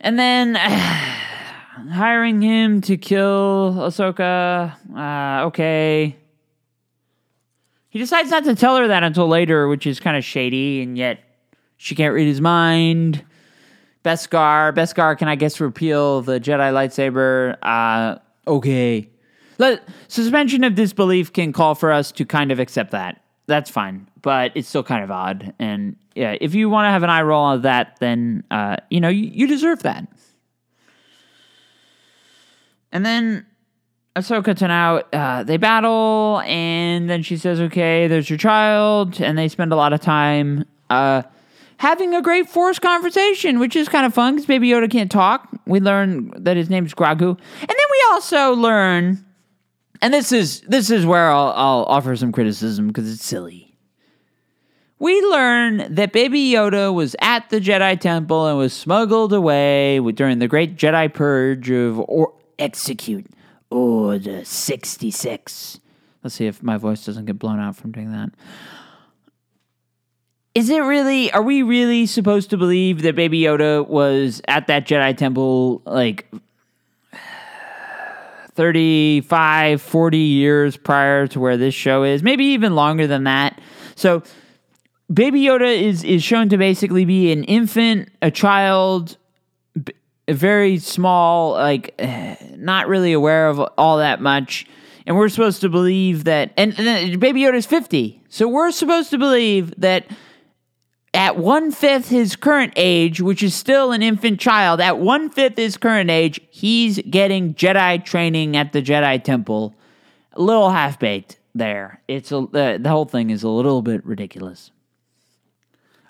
and 0.00 0.19
then 0.19 0.54
hiring 1.90 2.42
him 2.42 2.83
to 2.83 2.99
kill 2.99 3.73
Ahsoka. 3.78 4.75
Uh, 4.95 5.47
okay, 5.47 6.16
he 7.90 7.99
decides 7.99 8.30
not 8.30 8.44
to 8.44 8.54
tell 8.54 8.76
her 8.76 8.88
that 8.88 9.02
until 9.02 9.28
later, 9.28 9.68
which 9.68 9.87
is 9.87 10.00
kind 10.00 10.16
of 10.16 10.25
shady, 10.25 10.82
and 10.82 10.97
yet 10.97 11.20
she 11.76 11.94
can't 11.94 12.14
read 12.14 12.26
his 12.26 12.40
mind. 12.40 13.25
Beskar, 14.04 14.73
Beskar 14.73 15.18
can 15.18 15.28
I 15.28 15.35
guess 15.35 15.61
repeal 15.61 16.23
the 16.23 16.40
Jedi 16.40 16.73
lightsaber? 16.73 17.59
Uh, 17.61 18.18
okay. 18.47 19.11
Let, 19.59 19.87
suspension 20.09 20.64
of 20.64 20.75
disbelief 20.75 21.32
can 21.32 21.52
call 21.52 21.75
for 21.75 21.92
us 21.92 22.12
to 22.12 22.25
kind 22.25 22.50
of 22.50 22.59
accept 22.59 22.92
that. 22.92 23.23
That's 23.47 23.68
fine, 23.68 24.09
but 24.23 24.52
it's 24.54 24.68
still 24.68 24.85
kind 24.85 25.02
of 25.02 25.11
odd. 25.11 25.52
And 25.59 25.97
yeah, 26.14 26.37
if 26.40 26.54
you 26.54 26.70
want 26.70 26.87
to 26.87 26.90
have 26.90 27.02
an 27.02 27.11
eye 27.11 27.23
roll 27.23 27.42
on 27.42 27.62
that, 27.62 27.97
then 27.99 28.44
uh, 28.50 28.76
you 28.88 29.00
know 29.00 29.09
you, 29.09 29.28
you 29.32 29.47
deserve 29.47 29.82
that. 29.82 30.06
And 32.92 33.04
then 33.04 33.47
Ahsoka 34.17 34.57
Tano, 34.57 35.05
uh, 35.12 35.45
they 35.45 35.57
battle, 35.57 36.43
and 36.45 37.09
then 37.09 37.23
she 37.23 37.37
says, 37.37 37.61
"Okay, 37.61 38.09
there's 38.09 38.29
your 38.29 38.38
child," 38.38 39.21
and 39.21 39.38
they 39.38 39.47
spend 39.47 39.73
a 39.73 39.76
lot 39.76 39.93
of 39.93 40.00
time 40.00 40.64
uh, 40.90 41.23
having 41.76 42.12
a 42.14 42.21
great 42.21 42.49
Force 42.49 42.81
conversation, 42.81 43.61
which 43.61 43.76
is 43.76 43.88
kind 43.88 44.05
of 44.05 44.12
fun 44.12 44.35
because 44.35 44.47
Baby 44.47 44.69
Yoda 44.69 44.90
can't 44.90 45.12
talk. 45.12 45.49
We 45.64 45.79
learn 45.79 46.33
that 46.37 46.57
his 46.57 46.69
name's 46.69 46.93
Grogu, 46.93 47.29
and 47.29 47.69
then 47.69 47.76
we 47.90 48.05
also 48.11 48.52
learn, 48.55 49.25
and 50.02 50.12
this 50.12 50.33
is 50.33 50.62
this 50.62 50.90
is 50.90 51.07
where 51.07 51.31
I'll, 51.31 51.52
I'll 51.55 51.85
offer 51.85 52.17
some 52.17 52.33
criticism 52.33 52.88
because 52.88 53.12
it's 53.12 53.25
silly. 53.25 53.76
We 54.99 55.19
learn 55.23 55.95
that 55.95 56.12
Baby 56.12 56.50
Yoda 56.50 56.93
was 56.93 57.14
at 57.21 57.49
the 57.49 57.61
Jedi 57.61 57.99
Temple 57.99 58.49
and 58.49 58.59
was 58.59 58.73
smuggled 58.73 59.33
away 59.33 60.00
during 60.12 60.40
the 60.40 60.49
Great 60.49 60.76
Jedi 60.76 61.14
Purge 61.14 61.71
of 61.71 62.00
or 62.00 62.35
execute 62.59 63.25
Order 63.71 64.45
66. 64.45 65.81
Let's 66.23 66.35
see 66.35 66.47
if 66.47 66.62
my 66.62 66.77
voice 66.77 67.05
doesn't 67.05 67.25
get 67.25 67.39
blown 67.39 67.61
out 67.61 67.77
from 67.77 67.93
doing 67.93 68.12
that. 68.12 68.31
Is 70.55 70.69
it 70.69 70.81
really, 70.81 71.31
are 71.33 71.43
we 71.43 71.62
really 71.62 72.07
supposed 72.07 72.50
to 72.50 72.57
believe 72.57 73.03
that 73.03 73.15
Baby 73.15 73.43
Yoda 73.43 73.87
was 73.87 74.43
at 74.49 74.67
that 74.67 74.87
Jedi 74.87 75.17
Temple 75.17 75.81
like 75.87 76.29
35, 78.55 79.81
40 79.81 80.19
years 80.19 80.77
prior 80.77 81.29
to 81.29 81.39
where 81.39 81.57
this 81.57 81.75
show 81.75 82.03
is? 82.03 82.25
Maybe 82.25 82.47
even 82.47 82.75
longer 82.75 83.07
than 83.07 83.25
that. 83.25 83.61
So, 83.95 84.25
Baby 85.12 85.43
Yoda 85.43 85.81
is, 85.81 86.05
is 86.05 86.23
shown 86.23 86.49
to 86.50 86.57
basically 86.57 87.05
be 87.05 87.33
an 87.33 87.45
infant, 87.45 88.11
a 88.21 88.31
child, 88.31 89.17
very 90.32 90.78
small, 90.78 91.52
like 91.52 91.94
eh, 91.99 92.37
not 92.56 92.88
really 92.88 93.12
aware 93.12 93.49
of 93.49 93.60
all 93.76 93.99
that 93.99 94.20
much. 94.20 94.66
And 95.06 95.16
we're 95.16 95.28
supposed 95.28 95.60
to 95.62 95.68
believe 95.68 96.25
that, 96.25 96.52
and, 96.56 96.78
and 96.78 97.18
Baby 97.18 97.40
Yoda's 97.40 97.66
50. 97.66 98.22
So 98.28 98.46
we're 98.46 98.70
supposed 98.70 99.10
to 99.10 99.18
believe 99.18 99.75
that 99.78 100.06
at 101.12 101.37
one 101.37 101.72
fifth 101.72 102.08
his 102.08 102.37
current 102.37 102.72
age, 102.76 103.20
which 103.20 103.42
is 103.42 103.54
still 103.54 103.92
an 103.92 104.02
infant 104.02 104.38
child, 104.38 104.80
at 104.80 104.99
one 104.99 105.30
fifth 105.30 105.56
his 105.56 105.76
current 105.76 106.10
age, 106.10 106.40
he's 106.50 107.00
getting 107.10 107.54
Jedi 107.54 108.04
training 108.04 108.56
at 108.56 108.72
the 108.72 108.82
Jedi 108.82 109.22
Temple. 109.22 109.75
A 110.34 110.40
little 110.40 110.70
half 110.70 110.99
baked 110.99 111.38
there. 111.54 112.02
It's 112.06 112.30
a, 112.30 112.46
the 112.50 112.80
whole 112.87 113.06
thing 113.06 113.30
is 113.30 113.42
a 113.42 113.49
little 113.49 113.82
bit 113.82 114.04
ridiculous. 114.06 114.70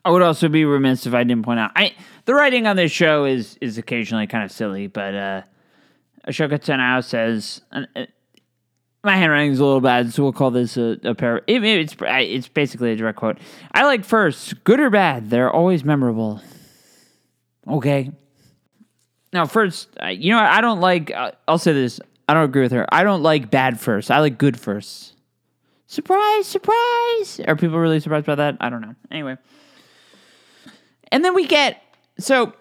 I 0.05 0.11
would 0.11 0.23
also 0.23 0.49
be 0.49 0.65
remiss 0.65 1.07
if 1.07 1.15
I 1.15 1.25
didn't 1.25 1.45
point 1.45 1.61
out. 1.61 1.73
I 1.77 1.95
the 2.25 2.35
writing 2.35 2.67
on 2.67 2.77
this 2.77 2.93
show 2.93 3.25
is 3.25 3.57
is 3.61 3.79
occasionally 3.79 4.27
kind 4.27 4.45
of 4.45 4.53
silly, 4.53 4.87
but 4.87 5.15
uh, 5.15 5.43
Ahsoka 6.27 6.59
Tano 6.59 7.03
says. 7.05 7.63
Uh, 7.73 7.85
my 9.03 9.17
handwriting 9.17 9.53
is 9.53 9.61
a 9.61 9.65
little 9.65 9.81
bad, 9.81 10.13
so 10.13 10.23
we'll 10.23 10.33
call 10.35 10.51
this 10.51 10.77
a, 10.77 10.99
a 11.05 11.15
pair. 11.15 11.39
It, 11.47 11.65
it's 11.65 11.97
it's 11.99 12.49
basically 12.49 12.93
a 12.93 12.97
direct 12.97 13.17
quote. 13.17 13.39
I 13.73 13.85
like 13.85 14.05
first, 14.05 14.63
good 14.65 14.79
or 14.79 14.91
bad, 14.91 15.31
they're 15.31 15.51
always 15.51 15.85
memorable. 15.85 16.43
Okay. 17.67 18.11
Now, 19.33 19.47
first, 19.47 19.89
you 20.11 20.33
know, 20.33 20.39
I 20.39 20.61
don't 20.61 20.81
like. 20.81 21.13
I'll 21.47 21.59
say 21.59 21.73
this. 21.73 22.01
I 22.29 22.35
don't 22.35 22.45
agree 22.45 22.63
with 22.63 22.73
her. 22.73 22.87
I 22.93 23.03
don't 23.03 23.23
like 23.23 23.51
bad 23.51 23.81
first. 23.81 24.11
I 24.11 24.21
like 24.21 24.39
good 24.39 24.59
first. 24.59 25.15
Surprise, 25.87 26.47
surprise. 26.47 27.41
Are 27.47 27.57
people 27.57 27.79
really 27.79 28.01
surprised 28.01 28.27
by 28.27 28.37
that? 28.37 28.57
I 28.61 28.71
don't 28.71 28.81
know. 28.81 28.95
Anyway. 29.11 29.37
And 31.11 31.25
then 31.25 31.35
we 31.35 31.47
get 31.47 31.83
so 32.23 32.53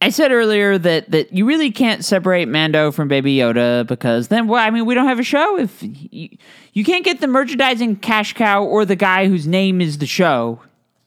I 0.00 0.10
said 0.10 0.32
earlier 0.32 0.76
that 0.76 1.10
that 1.10 1.32
you 1.32 1.46
really 1.46 1.70
can't 1.70 2.04
separate 2.04 2.46
Mando 2.46 2.90
from 2.90 3.08
Baby 3.08 3.36
Yoda 3.36 3.86
because 3.86 4.28
then 4.28 4.48
well, 4.48 4.62
I 4.62 4.70
mean 4.70 4.84
we 4.84 4.94
don't 4.94 5.06
have 5.08 5.18
a 5.18 5.24
show 5.24 5.58
if 5.58 5.82
you, 5.82 6.28
you 6.72 6.84
can't 6.84 7.04
get 7.04 7.20
the 7.20 7.26
merchandising 7.26 7.96
cash 7.96 8.34
cow 8.34 8.64
or 8.64 8.84
the 8.84 8.96
guy 8.96 9.28
whose 9.28 9.46
name 9.46 9.80
is 9.80 9.98
the 9.98 10.06
show. 10.06 10.60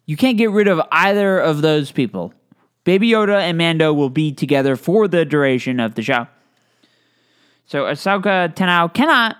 You 0.06 0.18
can't 0.18 0.38
get 0.38 0.50
rid 0.50 0.68
of 0.68 0.82
either 0.92 1.38
of 1.38 1.62
those 1.62 1.92
people. 1.92 2.34
Baby 2.86 3.10
Yoda 3.10 3.42
and 3.42 3.58
Mando 3.58 3.94
will 3.94 4.10
be 4.10 4.32
together 4.32 4.76
for 4.76 5.08
the 5.08 5.26
duration 5.26 5.80
of 5.80 5.96
the 5.96 6.02
show. 6.02 6.28
So 7.66 7.84
Ahsoka 7.84 8.56
Tano 8.56 8.92
cannot 8.94 9.36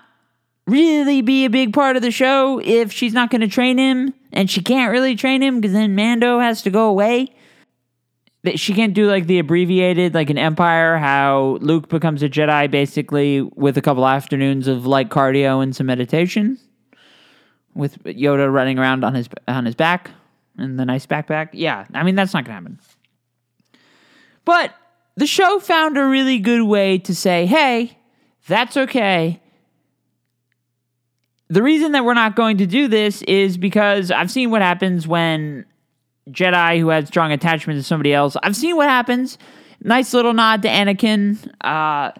really 0.66 1.22
be 1.22 1.46
a 1.46 1.50
big 1.50 1.72
part 1.72 1.96
of 1.96 2.02
the 2.02 2.10
show 2.10 2.60
if 2.62 2.92
she's 2.92 3.14
not 3.14 3.30
going 3.30 3.40
to 3.40 3.48
train 3.48 3.78
him, 3.78 4.12
and 4.32 4.50
she 4.50 4.62
can't 4.62 4.92
really 4.92 5.16
train 5.16 5.42
him 5.42 5.60
because 5.60 5.72
then 5.72 5.96
Mando 5.96 6.38
has 6.38 6.60
to 6.62 6.70
go 6.70 6.88
away. 6.88 7.34
That 8.48 8.58
she 8.58 8.72
can't 8.72 8.94
do 8.94 9.06
like 9.06 9.26
the 9.26 9.38
abbreviated, 9.40 10.14
like 10.14 10.30
an 10.30 10.38
Empire, 10.38 10.96
how 10.96 11.58
Luke 11.60 11.90
becomes 11.90 12.22
a 12.22 12.30
Jedi 12.30 12.70
basically 12.70 13.42
with 13.42 13.76
a 13.76 13.82
couple 13.82 14.08
afternoons 14.08 14.68
of 14.68 14.86
light 14.86 15.10
cardio 15.10 15.62
and 15.62 15.76
some 15.76 15.86
meditation, 15.86 16.58
with 17.74 18.02
Yoda 18.04 18.50
running 18.50 18.78
around 18.78 19.04
on 19.04 19.14
his 19.14 19.28
on 19.46 19.66
his 19.66 19.74
back 19.74 20.12
and 20.56 20.78
the 20.78 20.86
nice 20.86 21.04
backpack. 21.04 21.50
Yeah, 21.52 21.84
I 21.92 22.02
mean 22.04 22.14
that's 22.14 22.32
not 22.32 22.46
gonna 22.46 22.54
happen. 22.54 22.80
But 24.46 24.72
the 25.16 25.26
show 25.26 25.58
found 25.58 25.98
a 25.98 26.06
really 26.06 26.38
good 26.38 26.62
way 26.62 26.96
to 27.00 27.14
say, 27.14 27.44
"Hey, 27.44 27.98
that's 28.46 28.78
okay." 28.78 29.42
the 31.50 31.62
reason 31.62 31.92
that 31.92 32.04
we're 32.04 32.14
not 32.14 32.36
going 32.36 32.58
to 32.58 32.66
do 32.66 32.88
this 32.88 33.22
is 33.22 33.56
because 33.56 34.10
I've 34.10 34.30
seen 34.30 34.50
what 34.50 34.60
happens 34.62 35.08
when 35.08 35.64
Jedi 36.30 36.80
who 36.80 36.88
had 36.88 37.06
strong 37.06 37.32
attachment 37.32 37.78
to 37.78 37.82
somebody 37.82 38.12
else. 38.12 38.36
I've 38.42 38.56
seen 38.56 38.76
what 38.76 38.88
happens. 38.88 39.38
Nice 39.82 40.12
little 40.12 40.32
nod 40.32 40.62
to 40.62 40.68
Anakin. 40.68 41.36
Uh, 41.62 42.10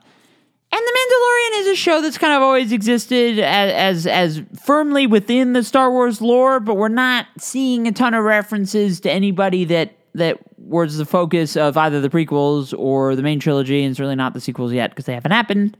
and 0.70 0.82
The 0.86 0.98
Mandalorian 0.98 1.60
is 1.60 1.66
a 1.68 1.76
show 1.76 2.02
that's 2.02 2.18
kind 2.18 2.34
of 2.34 2.42
always 2.42 2.72
existed 2.72 3.38
as, 3.38 4.06
as 4.06 4.06
as 4.06 4.42
firmly 4.62 5.06
within 5.06 5.54
the 5.54 5.62
Star 5.62 5.90
Wars 5.90 6.20
lore, 6.20 6.60
but 6.60 6.74
we're 6.76 6.88
not 6.88 7.26
seeing 7.38 7.88
a 7.88 7.92
ton 7.92 8.12
of 8.12 8.22
references 8.22 9.00
to 9.00 9.10
anybody 9.10 9.64
that 9.64 9.96
that 10.14 10.38
was 10.58 10.98
the 10.98 11.06
focus 11.06 11.56
of 11.56 11.76
either 11.78 12.00
the 12.02 12.10
prequels 12.10 12.78
or 12.78 13.16
the 13.16 13.22
main 13.22 13.40
trilogy, 13.40 13.82
and 13.82 13.96
certainly 13.96 14.16
not 14.16 14.34
the 14.34 14.40
sequels 14.40 14.72
yet 14.72 14.90
because 14.90 15.06
they 15.06 15.14
haven't 15.14 15.32
happened. 15.32 15.76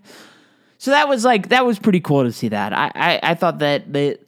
So 0.79 0.91
that 0.93 1.07
was 1.07 1.23
like 1.23 1.51
that 1.51 1.67
was 1.67 1.79
pretty 1.79 2.01
cool 2.01 2.25
to 2.25 2.33
see 2.33 2.49
that. 2.49 2.73
I 2.73 2.91
I, 2.95 3.21
I 3.23 3.35
thought 3.35 3.59
that 3.59 3.93
the 3.93 4.19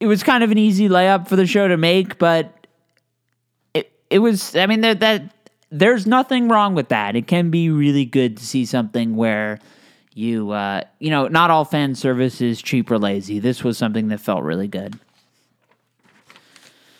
it 0.00 0.06
was 0.06 0.22
kind 0.22 0.42
of 0.42 0.50
an 0.50 0.56
easy 0.58 0.88
layup 0.88 1.28
for 1.28 1.36
the 1.36 1.46
show 1.46 1.68
to 1.68 1.76
make, 1.76 2.18
but 2.18 2.63
it 4.10 4.18
was. 4.18 4.54
I 4.56 4.66
mean 4.66 4.80
that 4.82 5.00
that 5.00 5.22
there's 5.70 6.06
nothing 6.06 6.48
wrong 6.48 6.74
with 6.74 6.88
that. 6.88 7.16
It 7.16 7.26
can 7.26 7.50
be 7.50 7.70
really 7.70 8.04
good 8.04 8.36
to 8.36 8.46
see 8.46 8.64
something 8.64 9.16
where 9.16 9.58
you 10.14 10.50
uh, 10.50 10.82
you 10.98 11.10
know 11.10 11.28
not 11.28 11.50
all 11.50 11.64
fan 11.64 11.94
service 11.94 12.40
is 12.40 12.62
cheap 12.62 12.90
or 12.90 12.98
lazy. 12.98 13.38
This 13.38 13.64
was 13.64 13.78
something 13.78 14.08
that 14.08 14.20
felt 14.20 14.42
really 14.42 14.68
good 14.68 14.98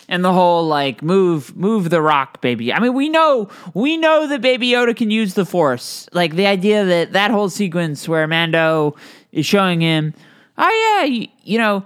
and 0.08 0.24
the 0.24 0.32
whole 0.32 0.66
like 0.66 1.02
move 1.02 1.56
move 1.56 1.90
the 1.90 2.00
rock 2.00 2.40
baby 2.40 2.72
i 2.72 2.78
mean 2.78 2.94
we 2.94 3.08
know 3.08 3.48
we 3.72 3.96
know 3.96 4.26
that 4.26 4.40
baby 4.40 4.68
yoda 4.70 4.96
can 4.96 5.10
use 5.10 5.34
the 5.34 5.44
force 5.46 6.08
like 6.12 6.34
the 6.36 6.46
idea 6.46 6.84
that 6.84 7.12
that 7.12 7.30
whole 7.30 7.48
sequence 7.48 8.08
where 8.08 8.26
mando 8.26 8.94
is 9.32 9.46
showing 9.46 9.80
him 9.80 10.14
oh 10.58 11.00
yeah 11.00 11.06
you, 11.06 11.28
you 11.42 11.58
know 11.58 11.84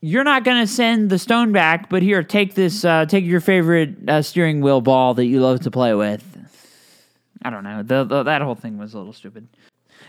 you're 0.00 0.24
not 0.24 0.44
going 0.44 0.60
to 0.60 0.66
send 0.66 1.10
the 1.10 1.18
stone 1.18 1.52
back 1.52 1.88
but 1.88 2.02
here 2.02 2.22
take 2.22 2.54
this 2.54 2.84
uh, 2.84 3.04
take 3.06 3.24
your 3.24 3.40
favorite 3.40 4.08
uh, 4.08 4.22
steering 4.22 4.60
wheel 4.60 4.80
ball 4.80 5.14
that 5.14 5.26
you 5.26 5.40
love 5.40 5.60
to 5.60 5.70
play 5.70 5.94
with. 5.94 6.24
I 7.42 7.50
don't 7.50 7.64
know. 7.64 7.82
The, 7.82 8.04
the, 8.04 8.22
that 8.24 8.42
whole 8.42 8.56
thing 8.56 8.78
was 8.78 8.94
a 8.94 8.98
little 8.98 9.12
stupid. 9.12 9.48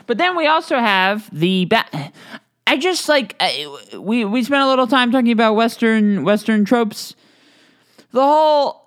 But 0.07 0.17
then 0.17 0.35
we 0.35 0.47
also 0.47 0.79
have 0.79 1.29
the 1.37 1.65
ba- 1.65 2.11
I 2.65 2.77
just 2.77 3.09
like 3.09 3.35
I, 3.39 3.67
we 3.97 4.25
we 4.25 4.43
spent 4.43 4.61
a 4.61 4.67
little 4.67 4.87
time 4.87 5.11
talking 5.11 5.31
about 5.31 5.55
western 5.55 6.23
western 6.23 6.65
tropes. 6.65 7.15
The 8.11 8.21
whole 8.21 8.85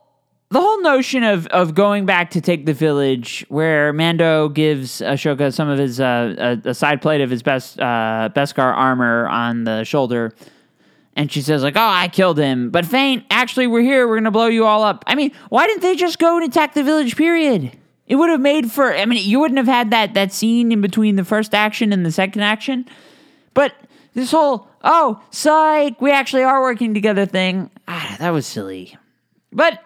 the 0.51 0.61
whole 0.61 0.81
notion 0.83 1.25
of 1.25 1.47
of 1.49 1.75
going 1.75 2.07
back 2.07 2.31
to 2.31 2.41
take 2.41 2.67
the 2.67 2.73
village, 2.73 3.45
where 3.49 3.93
Mando 3.93 4.49
gives 4.49 5.01
Ahsoka 5.01 5.53
some 5.53 5.69
of 5.69 5.79
his 5.79 5.99
uh, 6.01 6.59
a, 6.65 6.71
a 6.71 6.75
side 6.75 7.03
plate 7.03 7.21
of 7.21 7.31
his 7.31 7.43
best 7.43 7.81
uh, 7.81 8.29
Beskar 8.35 8.73
armor 8.73 9.27
on 9.29 9.65
the 9.65 9.83
shoulder, 9.85 10.33
and 11.15 11.31
she 11.31 11.43
says 11.43 11.63
like, 11.63 11.77
"Oh, 11.77 11.81
I 11.81 12.09
killed 12.09 12.39
him," 12.39 12.71
but 12.71 12.87
Faint, 12.87 13.25
actually, 13.31 13.67
we're 13.67 13.83
here. 13.83 14.09
We're 14.09 14.17
gonna 14.17 14.31
blow 14.31 14.47
you 14.47 14.65
all 14.67 14.83
up. 14.83 15.05
I 15.07 15.15
mean, 15.15 15.33
why 15.49 15.67
didn't 15.67 15.83
they 15.83 15.97
just 15.97 16.19
go 16.19 16.37
and 16.37 16.49
attack 16.49 16.75
the 16.75 16.83
village? 16.83 17.17
Period. 17.17 17.73
It 18.07 18.17
would 18.17 18.31
have 18.31 18.41
made 18.41 18.71
for. 18.71 18.95
I 18.95 19.05
mean, 19.07 19.23
you 19.25 19.41
wouldn't 19.41 19.59
have 19.59 19.67
had 19.67 19.91
that 19.91 20.15
that 20.15 20.33
scene 20.33 20.73
in 20.73 20.81
between 20.81 21.17
the 21.17 21.25
first 21.25 21.55
action 21.55 21.93
and 21.93 22.05
the 22.05 22.13
second 22.13 22.43
action, 22.43 22.87
but 23.55 23.75
this 24.15 24.31
whole 24.31 24.69
oh 24.83 25.23
psych, 25.31 26.01
we 26.01 26.11
actually 26.11 26.43
are 26.43 26.61
working 26.61 26.95
together 26.95 27.27
thing. 27.27 27.71
Ah, 27.89 28.17
that 28.19 28.31
was 28.31 28.47
silly. 28.47 28.97
But 29.53 29.83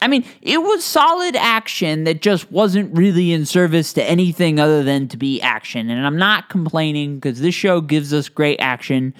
I 0.00 0.08
mean, 0.08 0.24
it 0.42 0.58
was 0.58 0.84
solid 0.84 1.36
action 1.36 2.04
that 2.04 2.20
just 2.20 2.52
wasn't 2.52 2.96
really 2.96 3.32
in 3.32 3.46
service 3.46 3.92
to 3.94 4.04
anything 4.04 4.60
other 4.60 4.82
than 4.82 5.08
to 5.08 5.16
be 5.16 5.40
action. 5.40 5.88
And 5.88 6.06
I'm 6.06 6.18
not 6.18 6.50
complaining 6.50 7.16
because 7.16 7.40
this 7.40 7.54
show 7.54 7.80
gives 7.80 8.12
us 8.12 8.28
great 8.28 8.60
action 8.60 9.14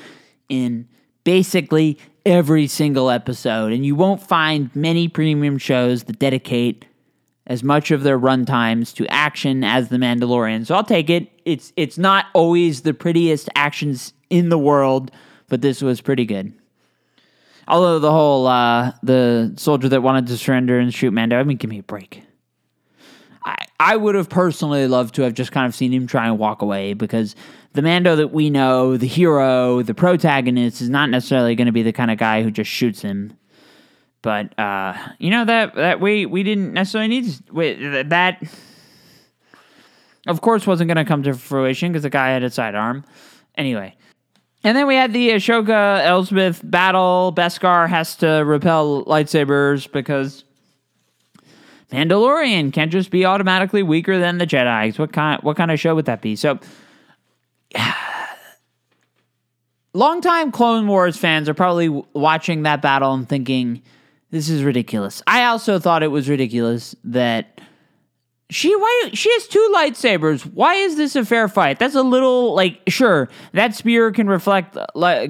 in 0.49 0.87
basically 1.27 1.99
every 2.25 2.69
single 2.69 3.11
episode. 3.11 3.73
And 3.73 3.85
you 3.85 3.97
won't 3.97 4.23
find 4.23 4.75
many 4.77 5.09
premium 5.09 5.59
shows 5.59 6.05
that 6.05 6.21
dedicate 6.21 6.87
as 7.49 7.65
much 7.65 7.91
of 7.91 8.05
their 8.05 8.19
runtimes 8.19 8.95
to 8.95 9.07
action 9.09 9.65
as 9.65 9.89
The 9.89 9.97
Mandalorian. 9.97 10.65
So 10.65 10.77
I'll 10.77 10.85
take 10.85 11.11
it. 11.11 11.29
It's 11.45 11.73
it's 11.77 11.99
not 11.99 12.27
always 12.33 12.83
the 12.83 12.95
prettiest 12.95 13.49
actions 13.57 14.13
in 14.31 14.51
the 14.51 14.59
world, 14.59 15.11
but 15.49 15.63
this 15.63 15.83
was 15.83 16.01
pretty 16.01 16.25
good. 16.25 16.53
Although 17.67 17.99
the 17.99 18.13
whole 18.13 18.47
uh, 18.47 18.93
the 19.03 19.53
soldier 19.57 19.89
that 19.89 20.03
wanted 20.03 20.29
to 20.29 20.37
surrender 20.37 20.79
and 20.79 20.95
shoot 20.95 21.13
Mando, 21.13 21.39
I 21.39 21.43
mean, 21.43 21.57
give 21.57 21.71
me 21.71 21.81
a 21.81 21.83
break. 21.83 22.23
I 23.47 23.57
I 23.79 23.97
would 23.97 24.15
have 24.15 24.29
personally 24.29 24.87
loved 24.89 25.15
to 25.15 25.23
have 25.23 25.33
just 25.33 25.53
kind 25.53 25.67
of 25.67 25.75
seen 25.75 25.93
him 25.93 26.07
try 26.07 26.27
and 26.27 26.39
walk 26.39 26.61
away 26.61 26.93
because 26.93 27.35
the 27.73 27.83
Mando 27.83 28.17
that 28.17 28.33
we 28.33 28.51
know, 28.51 28.97
the 28.97 29.07
hero, 29.07 29.83
the 29.83 29.95
protagonist, 29.95 30.83
is 30.83 30.91
not 30.91 31.09
necessarily 31.09 31.55
going 31.55 31.67
to 31.67 31.73
be 31.73 31.83
the 31.83 31.93
kind 31.93 32.11
of 32.11 32.19
guy 32.19 32.43
who 32.43 32.51
just 32.51 32.71
shoots 32.71 33.01
him. 33.01 33.37
But 34.23 34.59
uh, 34.59 34.97
you 35.19 35.31
know 35.31 35.45
that 35.45 35.75
that 35.77 36.01
we 36.01 36.27
we 36.27 36.43
didn't 36.43 36.73
necessarily 36.73 37.09
need 37.09 37.25
to, 37.27 38.05
that. 38.09 38.43
Of 40.27 40.41
course, 40.41 40.67
wasn't 40.67 40.89
going 40.89 40.97
to 40.97 41.05
come 41.05 41.23
to 41.23 41.35
fruition 41.35 41.93
because 41.93 42.03
the 42.03 42.11
guy 42.11 42.31
had 42.31 42.43
a 42.43 42.51
sidearm. 42.51 43.05
Anyway, 43.57 43.95
and 44.65 44.77
then 44.77 44.89
we 44.89 44.97
had 44.97 45.13
the 45.13 45.31
Ahsoka 45.31 46.05
Elsbeth 46.05 46.61
battle. 46.69 47.33
Beskar 47.37 47.89
has 47.89 48.17
to 48.17 48.43
repel 48.45 49.05
lightsabers 49.05 49.91
because 49.93 50.45
Mandalorian 51.93 52.73
can't 52.73 52.91
just 52.91 53.11
be 53.11 53.25
automatically 53.25 53.83
weaker 53.83 54.19
than 54.19 54.39
the 54.39 54.47
Jedi. 54.47 54.99
What 54.99 55.13
kind? 55.13 55.43
What 55.43 55.57
kind 55.57 55.71
of 55.71 55.79
show 55.79 55.95
would 55.95 56.07
that 56.07 56.21
be? 56.21 56.35
So, 56.35 56.59
longtime 59.95 60.51
Clone 60.53 60.87
Wars 60.89 61.17
fans 61.17 61.49
are 61.49 61.55
probably 61.55 61.89
watching 62.13 62.65
that 62.65 62.83
battle 62.83 63.15
and 63.15 63.29
thinking, 63.29 63.83
"This 64.31 64.49
is 64.49 64.65
ridiculous." 64.65 65.23
I 65.27 65.45
also 65.45 65.79
thought 65.79 66.03
it 66.03 66.11
was 66.11 66.29
ridiculous 66.29 66.97
that 67.05 67.61
she 68.51 68.75
why 68.75 69.11
she 69.13 69.33
has 69.33 69.47
two 69.47 69.73
lightsabers. 69.75 70.43
Why 70.43 70.75
is 70.75 70.97
this 70.97 71.17
a 71.17 71.25
fair 71.25 71.49
fight? 71.49 71.79
That's 71.79 71.95
a 71.95 72.03
little 72.03 72.55
like 72.55 72.81
sure 72.89 73.29
that 73.53 73.75
spear 73.75 74.11
can 74.13 74.29
reflect 74.29 74.77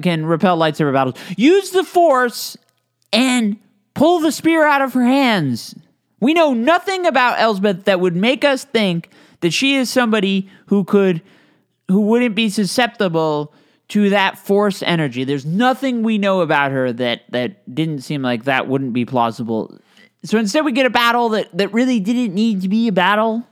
can 0.01 0.25
repel 0.25 0.57
lightsaber 0.57 0.93
battles. 0.93 1.15
Use 1.35 1.69
the 1.71 1.83
force 1.83 2.57
and 3.13 3.57
pull 3.93 4.19
the 4.19 4.31
spear 4.31 4.67
out 4.67 4.81
of 4.81 4.93
her 4.93 5.05
hands. 5.05 5.75
We 6.19 6.33
know 6.33 6.53
nothing 6.53 7.05
about 7.05 7.39
Elsbeth 7.39 7.85
that 7.85 7.99
would 7.99 8.15
make 8.15 8.43
us 8.43 8.65
think 8.65 9.09
that 9.41 9.51
she 9.51 9.75
is 9.75 9.89
somebody 9.89 10.49
who 10.67 10.83
could 10.83 11.21
who 11.87 12.01
wouldn't 12.01 12.35
be 12.35 12.49
susceptible 12.49 13.53
to 13.87 14.09
that 14.09 14.37
force 14.37 14.83
energy. 14.83 15.23
There's 15.23 15.45
nothing 15.45 16.03
we 16.03 16.17
know 16.17 16.41
about 16.41 16.71
her 16.71 16.91
that 16.93 17.21
that 17.29 17.73
didn't 17.73 18.01
seem 18.01 18.21
like 18.21 18.43
that 18.43 18.67
wouldn't 18.67 18.93
be 18.93 19.05
plausible 19.05 19.79
so 20.23 20.37
instead, 20.37 20.65
we 20.65 20.71
get 20.71 20.85
a 20.85 20.89
battle 20.89 21.29
that, 21.29 21.55
that 21.57 21.71
really 21.73 21.99
didn't 21.99 22.33
need 22.33 22.61
to 22.61 22.69
be 22.69 22.87
a 22.87 22.91
battle. 22.91 23.47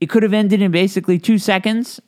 It 0.00 0.06
could 0.06 0.22
have 0.22 0.32
ended 0.32 0.62
in 0.62 0.70
basically 0.70 1.18
two 1.18 1.38
seconds. 1.38 2.00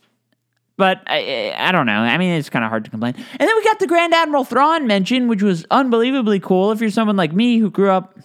But 0.79 1.03
I, 1.07 1.55
I 1.57 1.71
don't 1.71 1.87
know. 1.87 1.93
I 1.93 2.17
mean, 2.17 2.33
it's 2.33 2.49
kind 2.49 2.65
of 2.65 2.71
hard 2.71 2.85
to 2.85 2.91
complain. 2.91 3.15
And 3.15 3.49
then 3.49 3.55
we 3.55 3.62
got 3.62 3.79
the 3.79 3.87
Grand 3.87 4.15
Admiral 4.15 4.45
Thrawn 4.45 4.87
mention, 4.87 5.29
which 5.29 5.43
was 5.43 5.67
unbelievably 5.71 6.41
cool. 6.41 6.73
If 6.73 6.81
you're 6.81 6.91
someone 6.91 7.17
like 7.17 7.33
me 7.33 7.59
who 7.59 7.71
grew 7.71 7.91
up 7.91 8.19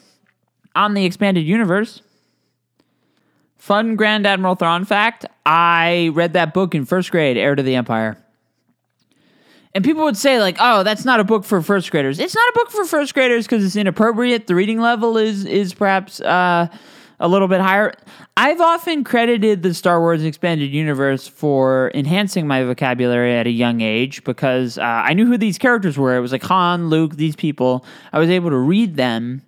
on 0.77 0.93
the 0.93 1.03
expanded 1.03 1.45
universe. 1.45 2.01
Fun 3.57 3.95
Grand 3.95 4.25
Admiral 4.25 4.55
Thrawn 4.55 4.85
fact 4.85 5.25
I 5.45 6.11
read 6.13 6.33
that 6.33 6.53
book 6.53 6.75
in 6.75 6.85
first 6.85 7.11
grade, 7.11 7.35
Heir 7.35 7.55
to 7.55 7.63
the 7.63 7.75
Empire. 7.75 8.17
And 9.73 9.83
people 9.83 10.03
would 10.03 10.17
say, 10.17 10.39
like, 10.39 10.55
oh, 10.59 10.83
that's 10.83 11.05
not 11.05 11.19
a 11.19 11.23
book 11.23 11.43
for 11.43 11.61
first 11.61 11.91
graders. 11.91 12.19
It's 12.19 12.33
not 12.33 12.49
a 12.49 12.53
book 12.55 12.71
for 12.71 12.85
first 12.85 13.13
graders 13.13 13.45
because 13.45 13.65
it's 13.65 13.75
inappropriate. 13.75 14.47
The 14.47 14.55
reading 14.55 14.79
level 14.79 15.17
is 15.17 15.45
is 15.45 15.73
perhaps 15.73 16.21
uh, 16.21 16.67
a 17.19 17.27
little 17.27 17.47
bit 17.47 17.59
higher. 17.61 17.93
I've 18.35 18.61
often 18.61 19.03
credited 19.03 19.63
the 19.63 19.73
Star 19.73 19.99
Wars 19.99 20.23
Expanded 20.23 20.71
Universe 20.71 21.27
for 21.27 21.91
enhancing 21.93 22.47
my 22.47 22.63
vocabulary 22.63 23.35
at 23.35 23.47
a 23.47 23.51
young 23.51 23.81
age 23.81 24.23
because 24.23 24.77
uh, 24.77 24.81
I 24.81 25.13
knew 25.13 25.25
who 25.25 25.37
these 25.37 25.57
characters 25.57 25.97
were. 25.97 26.15
It 26.15 26.21
was 26.21 26.31
like 26.31 26.43
Han, 26.43 26.89
Luke, 26.89 27.15
these 27.15 27.35
people. 27.35 27.85
I 28.13 28.19
was 28.19 28.29
able 28.29 28.49
to 28.51 28.57
read 28.57 28.95
them 28.95 29.41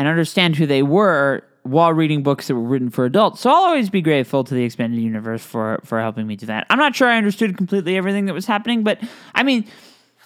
and 0.00 0.08
understand 0.08 0.56
who 0.56 0.64
they 0.64 0.82
were 0.82 1.42
while 1.64 1.92
reading 1.92 2.22
books 2.22 2.48
that 2.48 2.54
were 2.54 2.62
written 2.62 2.88
for 2.88 3.04
adults. 3.04 3.42
So 3.42 3.50
I'll 3.50 3.56
always 3.56 3.90
be 3.90 4.00
grateful 4.00 4.44
to 4.44 4.54
the 4.54 4.64
expanded 4.64 4.98
universe 4.98 5.44
for 5.44 5.78
for 5.84 6.00
helping 6.00 6.26
me 6.26 6.36
do 6.36 6.46
that. 6.46 6.66
I'm 6.70 6.78
not 6.78 6.96
sure 6.96 7.06
I 7.06 7.18
understood 7.18 7.54
completely 7.58 7.98
everything 7.98 8.24
that 8.24 8.32
was 8.32 8.46
happening, 8.46 8.82
but 8.82 8.98
I 9.34 9.42
mean, 9.42 9.66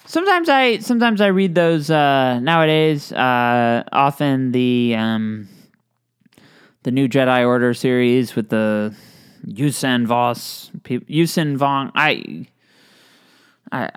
sometimes 0.04 0.48
I 0.48 0.78
sometimes 0.78 1.20
I 1.20 1.26
read 1.26 1.56
those 1.56 1.90
uh, 1.90 2.38
nowadays. 2.38 3.10
Uh, 3.10 3.82
often 3.90 4.52
the 4.52 4.94
um, 4.96 5.48
the 6.84 6.92
new 6.92 7.08
Jedi 7.08 7.44
Order 7.44 7.74
series 7.74 8.36
with 8.36 8.50
the 8.50 8.94
Yuuzhan 9.44 10.06
Vos, 10.06 10.70
Yuuzhan 10.84 11.58
Vong. 11.58 11.90
I, 11.96 12.46
I, 13.72 13.90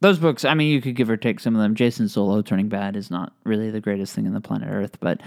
those 0.00 0.18
books. 0.18 0.44
I 0.44 0.54
mean, 0.54 0.72
you 0.72 0.80
could 0.80 0.96
give 0.96 1.10
or 1.10 1.16
take 1.16 1.40
some 1.40 1.54
of 1.54 1.62
them. 1.62 1.74
Jacen 1.74 2.08
Solo 2.08 2.42
turning 2.42 2.68
bad 2.68 2.96
is 2.96 3.10
not 3.10 3.32
really 3.44 3.70
the 3.70 3.80
greatest 3.80 4.14
thing 4.14 4.26
in 4.26 4.34
the 4.34 4.40
planet 4.40 4.68
Earth, 4.70 4.98
but 5.00 5.20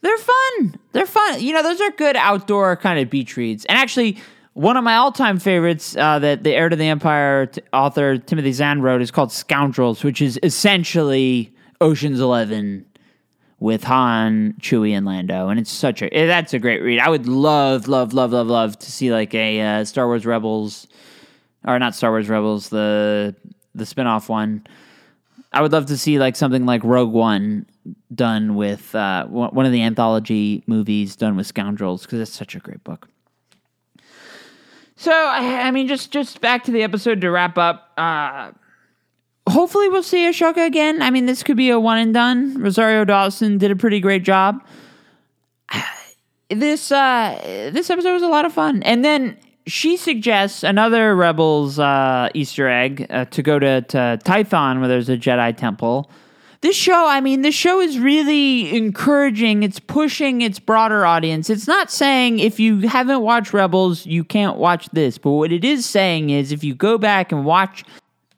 they're 0.00 0.18
fun. 0.18 0.78
They're 0.92 1.06
fun. 1.06 1.40
You 1.40 1.52
know, 1.52 1.62
those 1.62 1.80
are 1.80 1.90
good 1.92 2.16
outdoor 2.16 2.76
kind 2.76 2.98
of 2.98 3.10
beach 3.10 3.36
reads. 3.36 3.64
And 3.66 3.78
actually, 3.78 4.18
one 4.54 4.76
of 4.76 4.84
my 4.84 4.96
all-time 4.96 5.38
favorites 5.38 5.96
uh, 5.96 6.18
that 6.20 6.42
the 6.42 6.54
Heir 6.54 6.68
to 6.68 6.76
the 6.76 6.86
Empire 6.86 7.46
t- 7.46 7.62
author 7.72 8.18
Timothy 8.18 8.52
Zahn 8.52 8.80
wrote 8.82 9.02
is 9.02 9.10
called 9.10 9.32
Scoundrels, 9.32 10.04
which 10.04 10.22
is 10.22 10.38
essentially 10.42 11.54
Ocean's 11.80 12.20
Eleven 12.20 12.86
with 13.58 13.84
Han, 13.84 14.54
Chewie, 14.60 14.92
and 14.92 15.06
Lando, 15.06 15.48
and 15.48 15.58
it's 15.58 15.70
such 15.70 16.02
a 16.02 16.12
eh, 16.14 16.26
that's 16.26 16.52
a 16.52 16.58
great 16.58 16.82
read. 16.82 17.00
I 17.00 17.08
would 17.08 17.26
love, 17.26 17.88
love, 17.88 18.12
love, 18.12 18.32
love, 18.32 18.46
love 18.46 18.78
to 18.78 18.92
see 18.92 19.10
like 19.10 19.34
a 19.34 19.60
uh, 19.60 19.84
Star 19.84 20.06
Wars 20.06 20.26
Rebels, 20.26 20.86
or 21.66 21.78
not 21.78 21.94
Star 21.94 22.10
Wars 22.10 22.28
Rebels, 22.28 22.68
the 22.68 23.34
the 23.74 23.84
spinoff 23.84 24.28
one. 24.28 24.66
I 25.52 25.62
would 25.62 25.72
love 25.72 25.86
to 25.86 25.96
see 25.96 26.18
like 26.18 26.36
something 26.36 26.66
like 26.66 26.82
Rogue 26.82 27.12
One 27.12 27.66
done 28.12 28.56
with 28.56 28.94
uh, 28.94 29.26
one 29.26 29.66
of 29.66 29.72
the 29.72 29.82
anthology 29.82 30.64
movies 30.66 31.16
done 31.16 31.36
with 31.36 31.46
Scoundrels 31.46 32.02
because 32.02 32.20
it's 32.20 32.32
such 32.32 32.54
a 32.54 32.58
great 32.58 32.82
book. 32.82 33.08
So 34.96 35.12
I, 35.12 35.66
I, 35.66 35.70
mean, 35.70 35.86
just 35.86 36.10
just 36.10 36.40
back 36.40 36.64
to 36.64 36.70
the 36.70 36.82
episode 36.82 37.20
to 37.20 37.30
wrap 37.30 37.58
up. 37.58 37.92
Uh, 37.96 38.52
hopefully, 39.48 39.88
we'll 39.88 40.02
see 40.02 40.28
Ahsoka 40.28 40.66
again. 40.66 41.02
I 41.02 41.10
mean, 41.10 41.26
this 41.26 41.42
could 41.42 41.56
be 41.56 41.70
a 41.70 41.78
one 41.78 41.98
and 41.98 42.14
done. 42.14 42.60
Rosario 42.60 43.04
Dawson 43.04 43.58
did 43.58 43.70
a 43.70 43.76
pretty 43.76 44.00
great 44.00 44.22
job. 44.22 44.64
This 46.50 46.92
uh, 46.92 47.40
this 47.72 47.88
episode 47.88 48.12
was 48.12 48.22
a 48.22 48.28
lot 48.28 48.44
of 48.44 48.52
fun, 48.52 48.82
and 48.82 49.02
then 49.02 49.38
she 49.66 49.96
suggests 49.96 50.62
another 50.62 51.14
Rebels 51.16 51.78
uh, 51.78 52.28
Easter 52.34 52.68
egg 52.68 53.06
uh, 53.10 53.24
to 53.26 53.42
go 53.42 53.58
to, 53.58 53.82
to 53.82 54.18
Tython, 54.24 54.80
where 54.80 54.88
there's 54.88 55.08
a 55.08 55.16
Jedi 55.16 55.56
temple 55.56 56.10
this 56.64 56.76
show, 56.76 57.06
I 57.06 57.20
mean, 57.20 57.42
this 57.42 57.54
show 57.54 57.78
is 57.78 57.98
really 57.98 58.74
encouraging. 58.74 59.62
It's 59.62 59.78
pushing 59.78 60.40
its 60.40 60.58
broader 60.58 61.04
audience. 61.04 61.50
It's 61.50 61.66
not 61.66 61.90
saying 61.90 62.38
if 62.38 62.58
you 62.58 62.88
haven't 62.88 63.20
watched 63.20 63.52
Rebels, 63.52 64.06
you 64.06 64.24
can't 64.24 64.56
watch 64.56 64.88
this. 64.94 65.18
But 65.18 65.32
what 65.32 65.52
it 65.52 65.62
is 65.62 65.84
saying 65.84 66.30
is 66.30 66.52
if 66.52 66.64
you 66.64 66.74
go 66.74 66.96
back 66.96 67.32
and 67.32 67.44
watch 67.44 67.84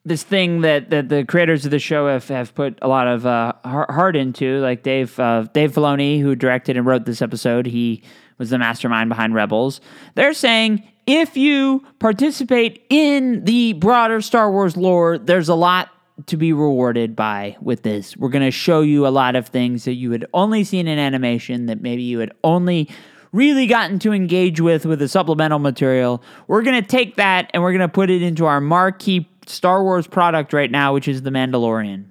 this 0.06 0.22
thing 0.22 0.60
that, 0.60 0.90
that 0.90 1.08
the 1.08 1.24
creators 1.24 1.64
of 1.64 1.72
the 1.72 1.80
show 1.80 2.06
have, 2.06 2.28
have 2.28 2.54
put 2.54 2.78
a 2.80 2.86
lot 2.86 3.08
of 3.08 3.26
uh, 3.26 3.52
heart 3.64 4.14
into, 4.14 4.60
like 4.60 4.84
Dave 4.84 5.18
uh, 5.18 5.42
Dave 5.52 5.72
Filoni, 5.72 6.20
who 6.20 6.36
directed 6.36 6.76
and 6.76 6.86
wrote 6.86 7.04
this 7.04 7.20
episode, 7.20 7.66
he 7.66 8.04
was 8.38 8.50
the 8.50 8.58
mastermind 8.58 9.08
behind 9.08 9.34
Rebels. 9.34 9.80
They're 10.14 10.32
saying 10.32 10.86
if 11.08 11.36
you 11.36 11.84
participate 11.98 12.86
in 12.88 13.44
the 13.44 13.72
broader 13.74 14.20
Star 14.20 14.50
Wars 14.50 14.76
lore, 14.76 15.18
there's 15.18 15.48
a 15.48 15.56
lot 15.56 15.88
to 16.26 16.36
be 16.36 16.52
rewarded 16.52 17.16
by 17.16 17.56
with 17.60 17.82
this. 17.82 18.16
We're 18.16 18.30
going 18.30 18.44
to 18.44 18.52
show 18.52 18.82
you 18.82 19.06
a 19.06 19.10
lot 19.10 19.34
of 19.34 19.48
things 19.48 19.84
that 19.84 19.94
you 19.94 20.12
had 20.12 20.24
only 20.32 20.62
seen 20.62 20.86
in 20.86 21.00
animation 21.00 21.66
that 21.66 21.82
maybe 21.82 22.02
you 22.02 22.20
had 22.20 22.32
only 22.44 22.88
really 23.36 23.66
gotten 23.66 23.98
to 24.00 24.12
engage 24.12 24.60
with 24.60 24.86
with 24.86 24.98
the 24.98 25.08
supplemental 25.08 25.58
material. 25.58 26.22
We're 26.48 26.62
going 26.62 26.80
to 26.82 26.88
take 26.88 27.16
that 27.16 27.50
and 27.52 27.62
we're 27.62 27.72
going 27.72 27.80
to 27.80 27.88
put 27.88 28.10
it 28.10 28.22
into 28.22 28.46
our 28.46 28.60
marquee 28.60 29.28
Star 29.46 29.82
Wars 29.82 30.06
product 30.06 30.52
right 30.52 30.70
now, 30.70 30.94
which 30.94 31.06
is 31.06 31.22
The 31.22 31.30
Mandalorian. 31.30 32.06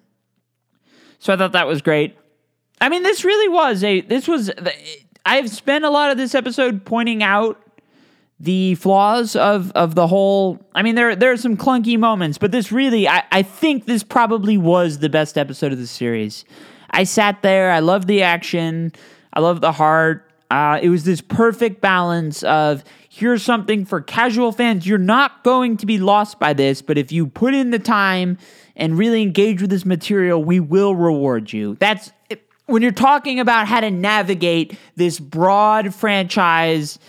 So 1.20 1.34
I 1.34 1.38
thought 1.38 1.54
that 1.54 1.68
was 1.68 1.82
great. 1.82 2.16
I 2.80 2.90
mean, 2.90 3.04
this 3.04 3.24
really 3.24 3.50
was 3.50 3.84
a 3.84 4.02
this 4.02 4.28
was 4.28 4.52
I've 5.26 5.50
spent 5.50 5.86
a 5.86 5.90
lot 5.90 6.12
of 6.12 6.18
this 6.18 6.36
episode 6.36 6.86
pointing 6.86 7.24
out 7.24 7.62
the 8.40 8.76
flaws 8.76 9.36
of 9.36 9.72
of 9.72 9.96
the 9.96 10.08
whole 10.08 10.60
I 10.76 10.84
mean 10.84 10.96
there 10.96 11.16
there 11.16 11.32
are 11.32 11.38
some 11.38 11.58
clunky 11.58 11.98
moments, 11.98 12.38
but 12.38 12.52
this 12.52 12.72
really 12.72 13.08
I, 13.08 13.24
I 13.32 13.42
think 13.44 13.86
this 13.86 14.04
probably 14.04 14.58
was 14.58 15.00
the 15.00 15.10
best 15.10 15.38
episode 15.38 15.72
of 15.72 15.80
the 15.80 15.88
series. 15.88 16.46
I 16.92 17.06
sat 17.06 17.42
there, 17.42 17.72
I 17.72 17.80
loved 17.80 18.08
the 18.08 18.22
action, 18.22 18.92
I 19.34 19.40
loved 19.40 19.62
the 19.62 19.72
heart. 19.72 20.25
Uh, 20.51 20.79
it 20.81 20.89
was 20.89 21.03
this 21.03 21.21
perfect 21.21 21.81
balance 21.81 22.43
of 22.43 22.84
here's 23.10 23.43
something 23.43 23.86
for 23.86 24.01
casual 24.01 24.51
fans. 24.51 24.86
You're 24.86 24.97
not 24.97 25.43
going 25.43 25.77
to 25.77 25.86
be 25.86 25.97
lost 25.97 26.39
by 26.39 26.53
this, 26.53 26.81
but 26.81 26.97
if 26.97 27.12
you 27.12 27.27
put 27.27 27.53
in 27.53 27.71
the 27.71 27.79
time 27.79 28.38
and 28.75 28.97
really 28.97 29.21
engage 29.21 29.62
with 29.62 29.69
this 29.69 29.86
material, 29.86 30.43
we 30.43 30.60
will 30.60 30.95
reward 30.95 31.51
you. 31.51 31.75
That's 31.79 32.12
when 32.67 32.81
you're 32.81 32.91
talking 32.91 33.39
about 33.39 33.67
how 33.67 33.79
to 33.79 33.91
navigate 33.91 34.77
this 34.95 35.19
broad 35.19 35.93
franchise 35.93 36.99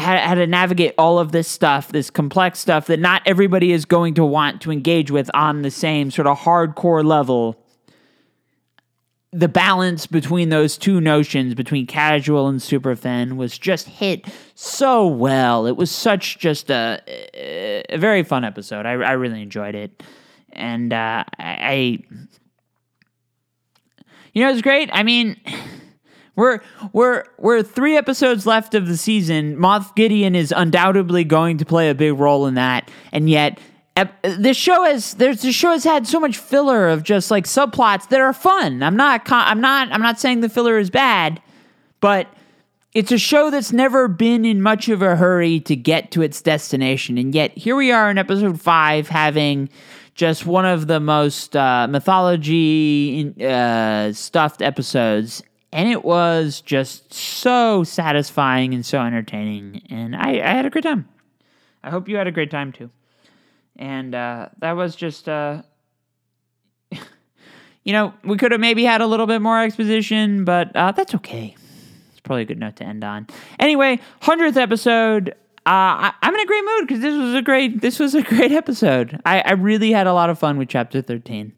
how, 0.00 0.16
how 0.18 0.34
to 0.34 0.46
navigate 0.46 0.94
all 0.98 1.18
of 1.18 1.32
this 1.32 1.46
stuff, 1.46 1.88
this 1.88 2.10
complex 2.10 2.58
stuff 2.58 2.86
that 2.86 2.98
not 2.98 3.22
everybody 3.26 3.72
is 3.72 3.84
going 3.84 4.14
to 4.14 4.24
want 4.24 4.62
to 4.62 4.72
engage 4.72 5.10
with 5.10 5.30
on 5.34 5.62
the 5.62 5.70
same 5.70 6.10
sort 6.10 6.26
of 6.26 6.38
hardcore 6.38 7.04
level. 7.04 7.59
The 9.32 9.46
balance 9.48 10.06
between 10.08 10.48
those 10.48 10.76
two 10.76 11.00
notions, 11.00 11.54
between 11.54 11.86
casual 11.86 12.48
and 12.48 12.60
super 12.60 12.96
fan, 12.96 13.36
was 13.36 13.56
just 13.56 13.86
hit 13.86 14.26
so 14.56 15.06
well. 15.06 15.66
It 15.66 15.76
was 15.76 15.90
such 15.90 16.38
just 16.38 16.68
a, 16.68 17.00
a 17.88 17.96
very 17.96 18.24
fun 18.24 18.44
episode. 18.44 18.86
I, 18.86 18.92
I 18.92 19.12
really 19.12 19.40
enjoyed 19.40 19.76
it, 19.76 20.02
and 20.52 20.92
uh, 20.92 21.22
I, 21.38 22.02
you 24.34 24.42
know, 24.42 24.48
it 24.48 24.52
was 24.52 24.62
great. 24.62 24.90
I 24.92 25.04
mean. 25.04 25.40
We're 26.36 26.60
we're 26.94 27.24
we're 27.36 27.62
three 27.62 27.98
episodes 27.98 28.46
left 28.46 28.74
of 28.74 28.86
the 28.86 28.96
season. 28.96 29.56
Moff 29.56 29.94
Gideon 29.94 30.34
is 30.34 30.54
undoubtedly 30.56 31.22
going 31.22 31.58
to 31.58 31.66
play 31.66 31.90
a 31.90 31.94
big 31.94 32.18
role 32.18 32.46
in 32.46 32.54
that, 32.54 32.90
and 33.12 33.28
yet 33.28 33.58
this 34.22 34.56
show 34.56 34.84
has 34.84 35.14
there's 35.14 35.42
the 35.42 35.52
show 35.52 35.72
has 35.72 35.84
had 35.84 36.06
so 36.06 36.20
much 36.20 36.36
filler 36.36 36.88
of 36.88 37.02
just 37.02 37.30
like 37.30 37.44
subplots 37.44 38.08
that 38.08 38.20
are 38.20 38.32
fun. 38.32 38.82
I'm 38.82 38.96
not 38.96 39.22
I'm 39.30 39.60
not 39.60 39.92
I'm 39.92 40.02
not 40.02 40.20
saying 40.20 40.40
the 40.40 40.48
filler 40.48 40.78
is 40.78 40.90
bad, 40.90 41.40
but 42.00 42.28
it's 42.92 43.12
a 43.12 43.18
show 43.18 43.50
that's 43.50 43.72
never 43.72 44.08
been 44.08 44.44
in 44.44 44.62
much 44.62 44.88
of 44.88 45.02
a 45.02 45.16
hurry 45.16 45.60
to 45.60 45.76
get 45.76 46.10
to 46.12 46.22
its 46.22 46.40
destination, 46.40 47.18
and 47.18 47.34
yet 47.34 47.56
here 47.56 47.76
we 47.76 47.92
are 47.92 48.10
in 48.10 48.18
episode 48.18 48.60
five 48.60 49.08
having 49.08 49.68
just 50.14 50.44
one 50.44 50.66
of 50.66 50.86
the 50.86 51.00
most 51.00 51.56
uh, 51.56 51.86
mythology 51.88 53.34
uh, 53.42 54.12
stuffed 54.12 54.60
episodes. 54.60 55.42
And 55.72 55.88
it 55.88 56.04
was 56.04 56.60
just 56.60 57.14
so 57.14 57.84
satisfying 57.84 58.74
and 58.74 58.84
so 58.84 59.00
entertaining. 59.00 59.82
And 59.88 60.16
I, 60.16 60.40
I 60.40 60.48
had 60.48 60.66
a 60.66 60.70
great 60.70 60.82
time. 60.82 61.08
I 61.84 61.90
hope 61.90 62.08
you 62.08 62.16
had 62.16 62.26
a 62.26 62.32
great 62.32 62.50
time 62.50 62.72
too 62.72 62.90
and 63.80 64.14
uh, 64.14 64.48
that 64.58 64.72
was 64.72 64.94
just 64.94 65.28
uh, 65.28 65.62
you 67.82 67.92
know 67.92 68.14
we 68.22 68.36
could 68.36 68.52
have 68.52 68.60
maybe 68.60 68.84
had 68.84 69.00
a 69.00 69.06
little 69.06 69.26
bit 69.26 69.42
more 69.42 69.60
exposition 69.60 70.44
but 70.44 70.74
uh, 70.76 70.92
that's 70.92 71.14
okay. 71.16 71.56
It's 72.12 72.20
probably 72.20 72.42
a 72.42 72.46
good 72.46 72.58
note 72.58 72.76
to 72.76 72.84
end 72.84 73.02
on. 73.02 73.26
Anyway 73.58 73.98
100th 74.22 74.56
episode 74.56 75.30
uh, 75.66 76.08
I, 76.08 76.14
am 76.22 76.34
in 76.34 76.40
a 76.40 76.46
great 76.46 76.64
mood 76.64 76.88
because 76.88 77.00
this 77.00 77.16
was 77.16 77.34
a 77.34 77.42
great 77.42 77.80
this 77.80 77.98
was 77.98 78.14
a 78.14 78.22
great 78.34 78.52
episode. 78.52 79.20
I, 79.26 79.40
I 79.40 79.52
really 79.52 79.90
had 79.90 80.06
a 80.06 80.12
lot 80.12 80.30
of 80.30 80.38
fun 80.38 80.58
with 80.58 80.68
chapter 80.68 81.02
13 81.02 81.52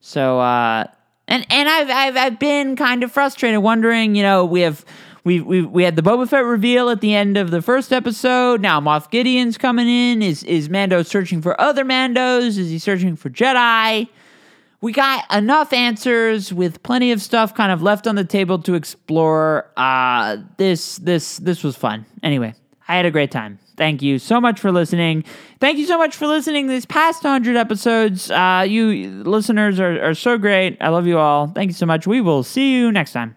so 0.00 0.40
uh, 0.40 0.84
and 1.28 1.46
and 1.48 1.68
I've 1.68 1.90
I've 1.90 2.16
I've 2.16 2.38
been 2.38 2.76
kind 2.76 3.02
of 3.02 3.10
frustrated, 3.10 3.60
wondering, 3.60 4.14
you 4.14 4.22
know, 4.22 4.44
we 4.44 4.60
have 4.60 4.84
we 5.24 5.40
we 5.40 5.62
we 5.62 5.84
had 5.84 5.96
the 5.96 6.02
Boba 6.02 6.28
Fett 6.28 6.44
reveal 6.44 6.88
at 6.90 7.00
the 7.00 7.14
end 7.14 7.36
of 7.36 7.50
the 7.50 7.62
first 7.62 7.92
episode. 7.92 8.60
Now 8.60 8.80
Moff 8.80 9.10
Gideon's 9.10 9.58
coming 9.58 9.88
in. 9.88 10.22
Is 10.22 10.42
is 10.44 10.68
Mando 10.68 11.02
searching 11.02 11.42
for 11.42 11.60
other 11.60 11.84
Mandos? 11.84 12.58
Is 12.58 12.70
he 12.70 12.78
searching 12.78 13.16
for 13.16 13.30
Jedi? 13.30 14.08
we 14.82 14.92
got 14.92 15.24
enough 15.32 15.72
answers 15.72 16.52
with 16.52 16.82
plenty 16.82 17.12
of 17.12 17.22
stuff 17.22 17.54
kind 17.54 17.72
of 17.72 17.82
left 17.82 18.06
on 18.06 18.16
the 18.16 18.24
table 18.24 18.58
to 18.58 18.74
explore. 18.74 19.70
Uh, 19.76 20.36
this 20.58 20.96
this 20.98 21.38
this 21.38 21.62
was 21.64 21.76
fun. 21.76 22.04
Anyway, 22.22 22.52
I 22.88 22.96
had 22.96 23.06
a 23.06 23.10
great 23.10 23.30
time. 23.30 23.58
Thank 23.76 24.02
you 24.02 24.18
so 24.18 24.40
much 24.40 24.60
for 24.60 24.70
listening. 24.70 25.24
Thank 25.60 25.78
you 25.78 25.86
so 25.86 25.96
much 25.96 26.14
for 26.14 26.26
listening 26.26 26.66
these 26.66 26.84
past 26.84 27.24
100 27.24 27.56
episodes. 27.56 28.30
Uh, 28.30 28.66
you 28.68 29.22
listeners 29.24 29.80
are, 29.80 30.10
are 30.10 30.14
so 30.14 30.36
great. 30.36 30.76
I 30.80 30.88
love 30.88 31.06
you 31.06 31.18
all. 31.18 31.46
Thank 31.46 31.70
you 31.70 31.74
so 31.74 31.86
much. 31.86 32.06
We 32.06 32.20
will 32.20 32.42
see 32.42 32.74
you 32.74 32.92
next 32.92 33.12
time. 33.12 33.36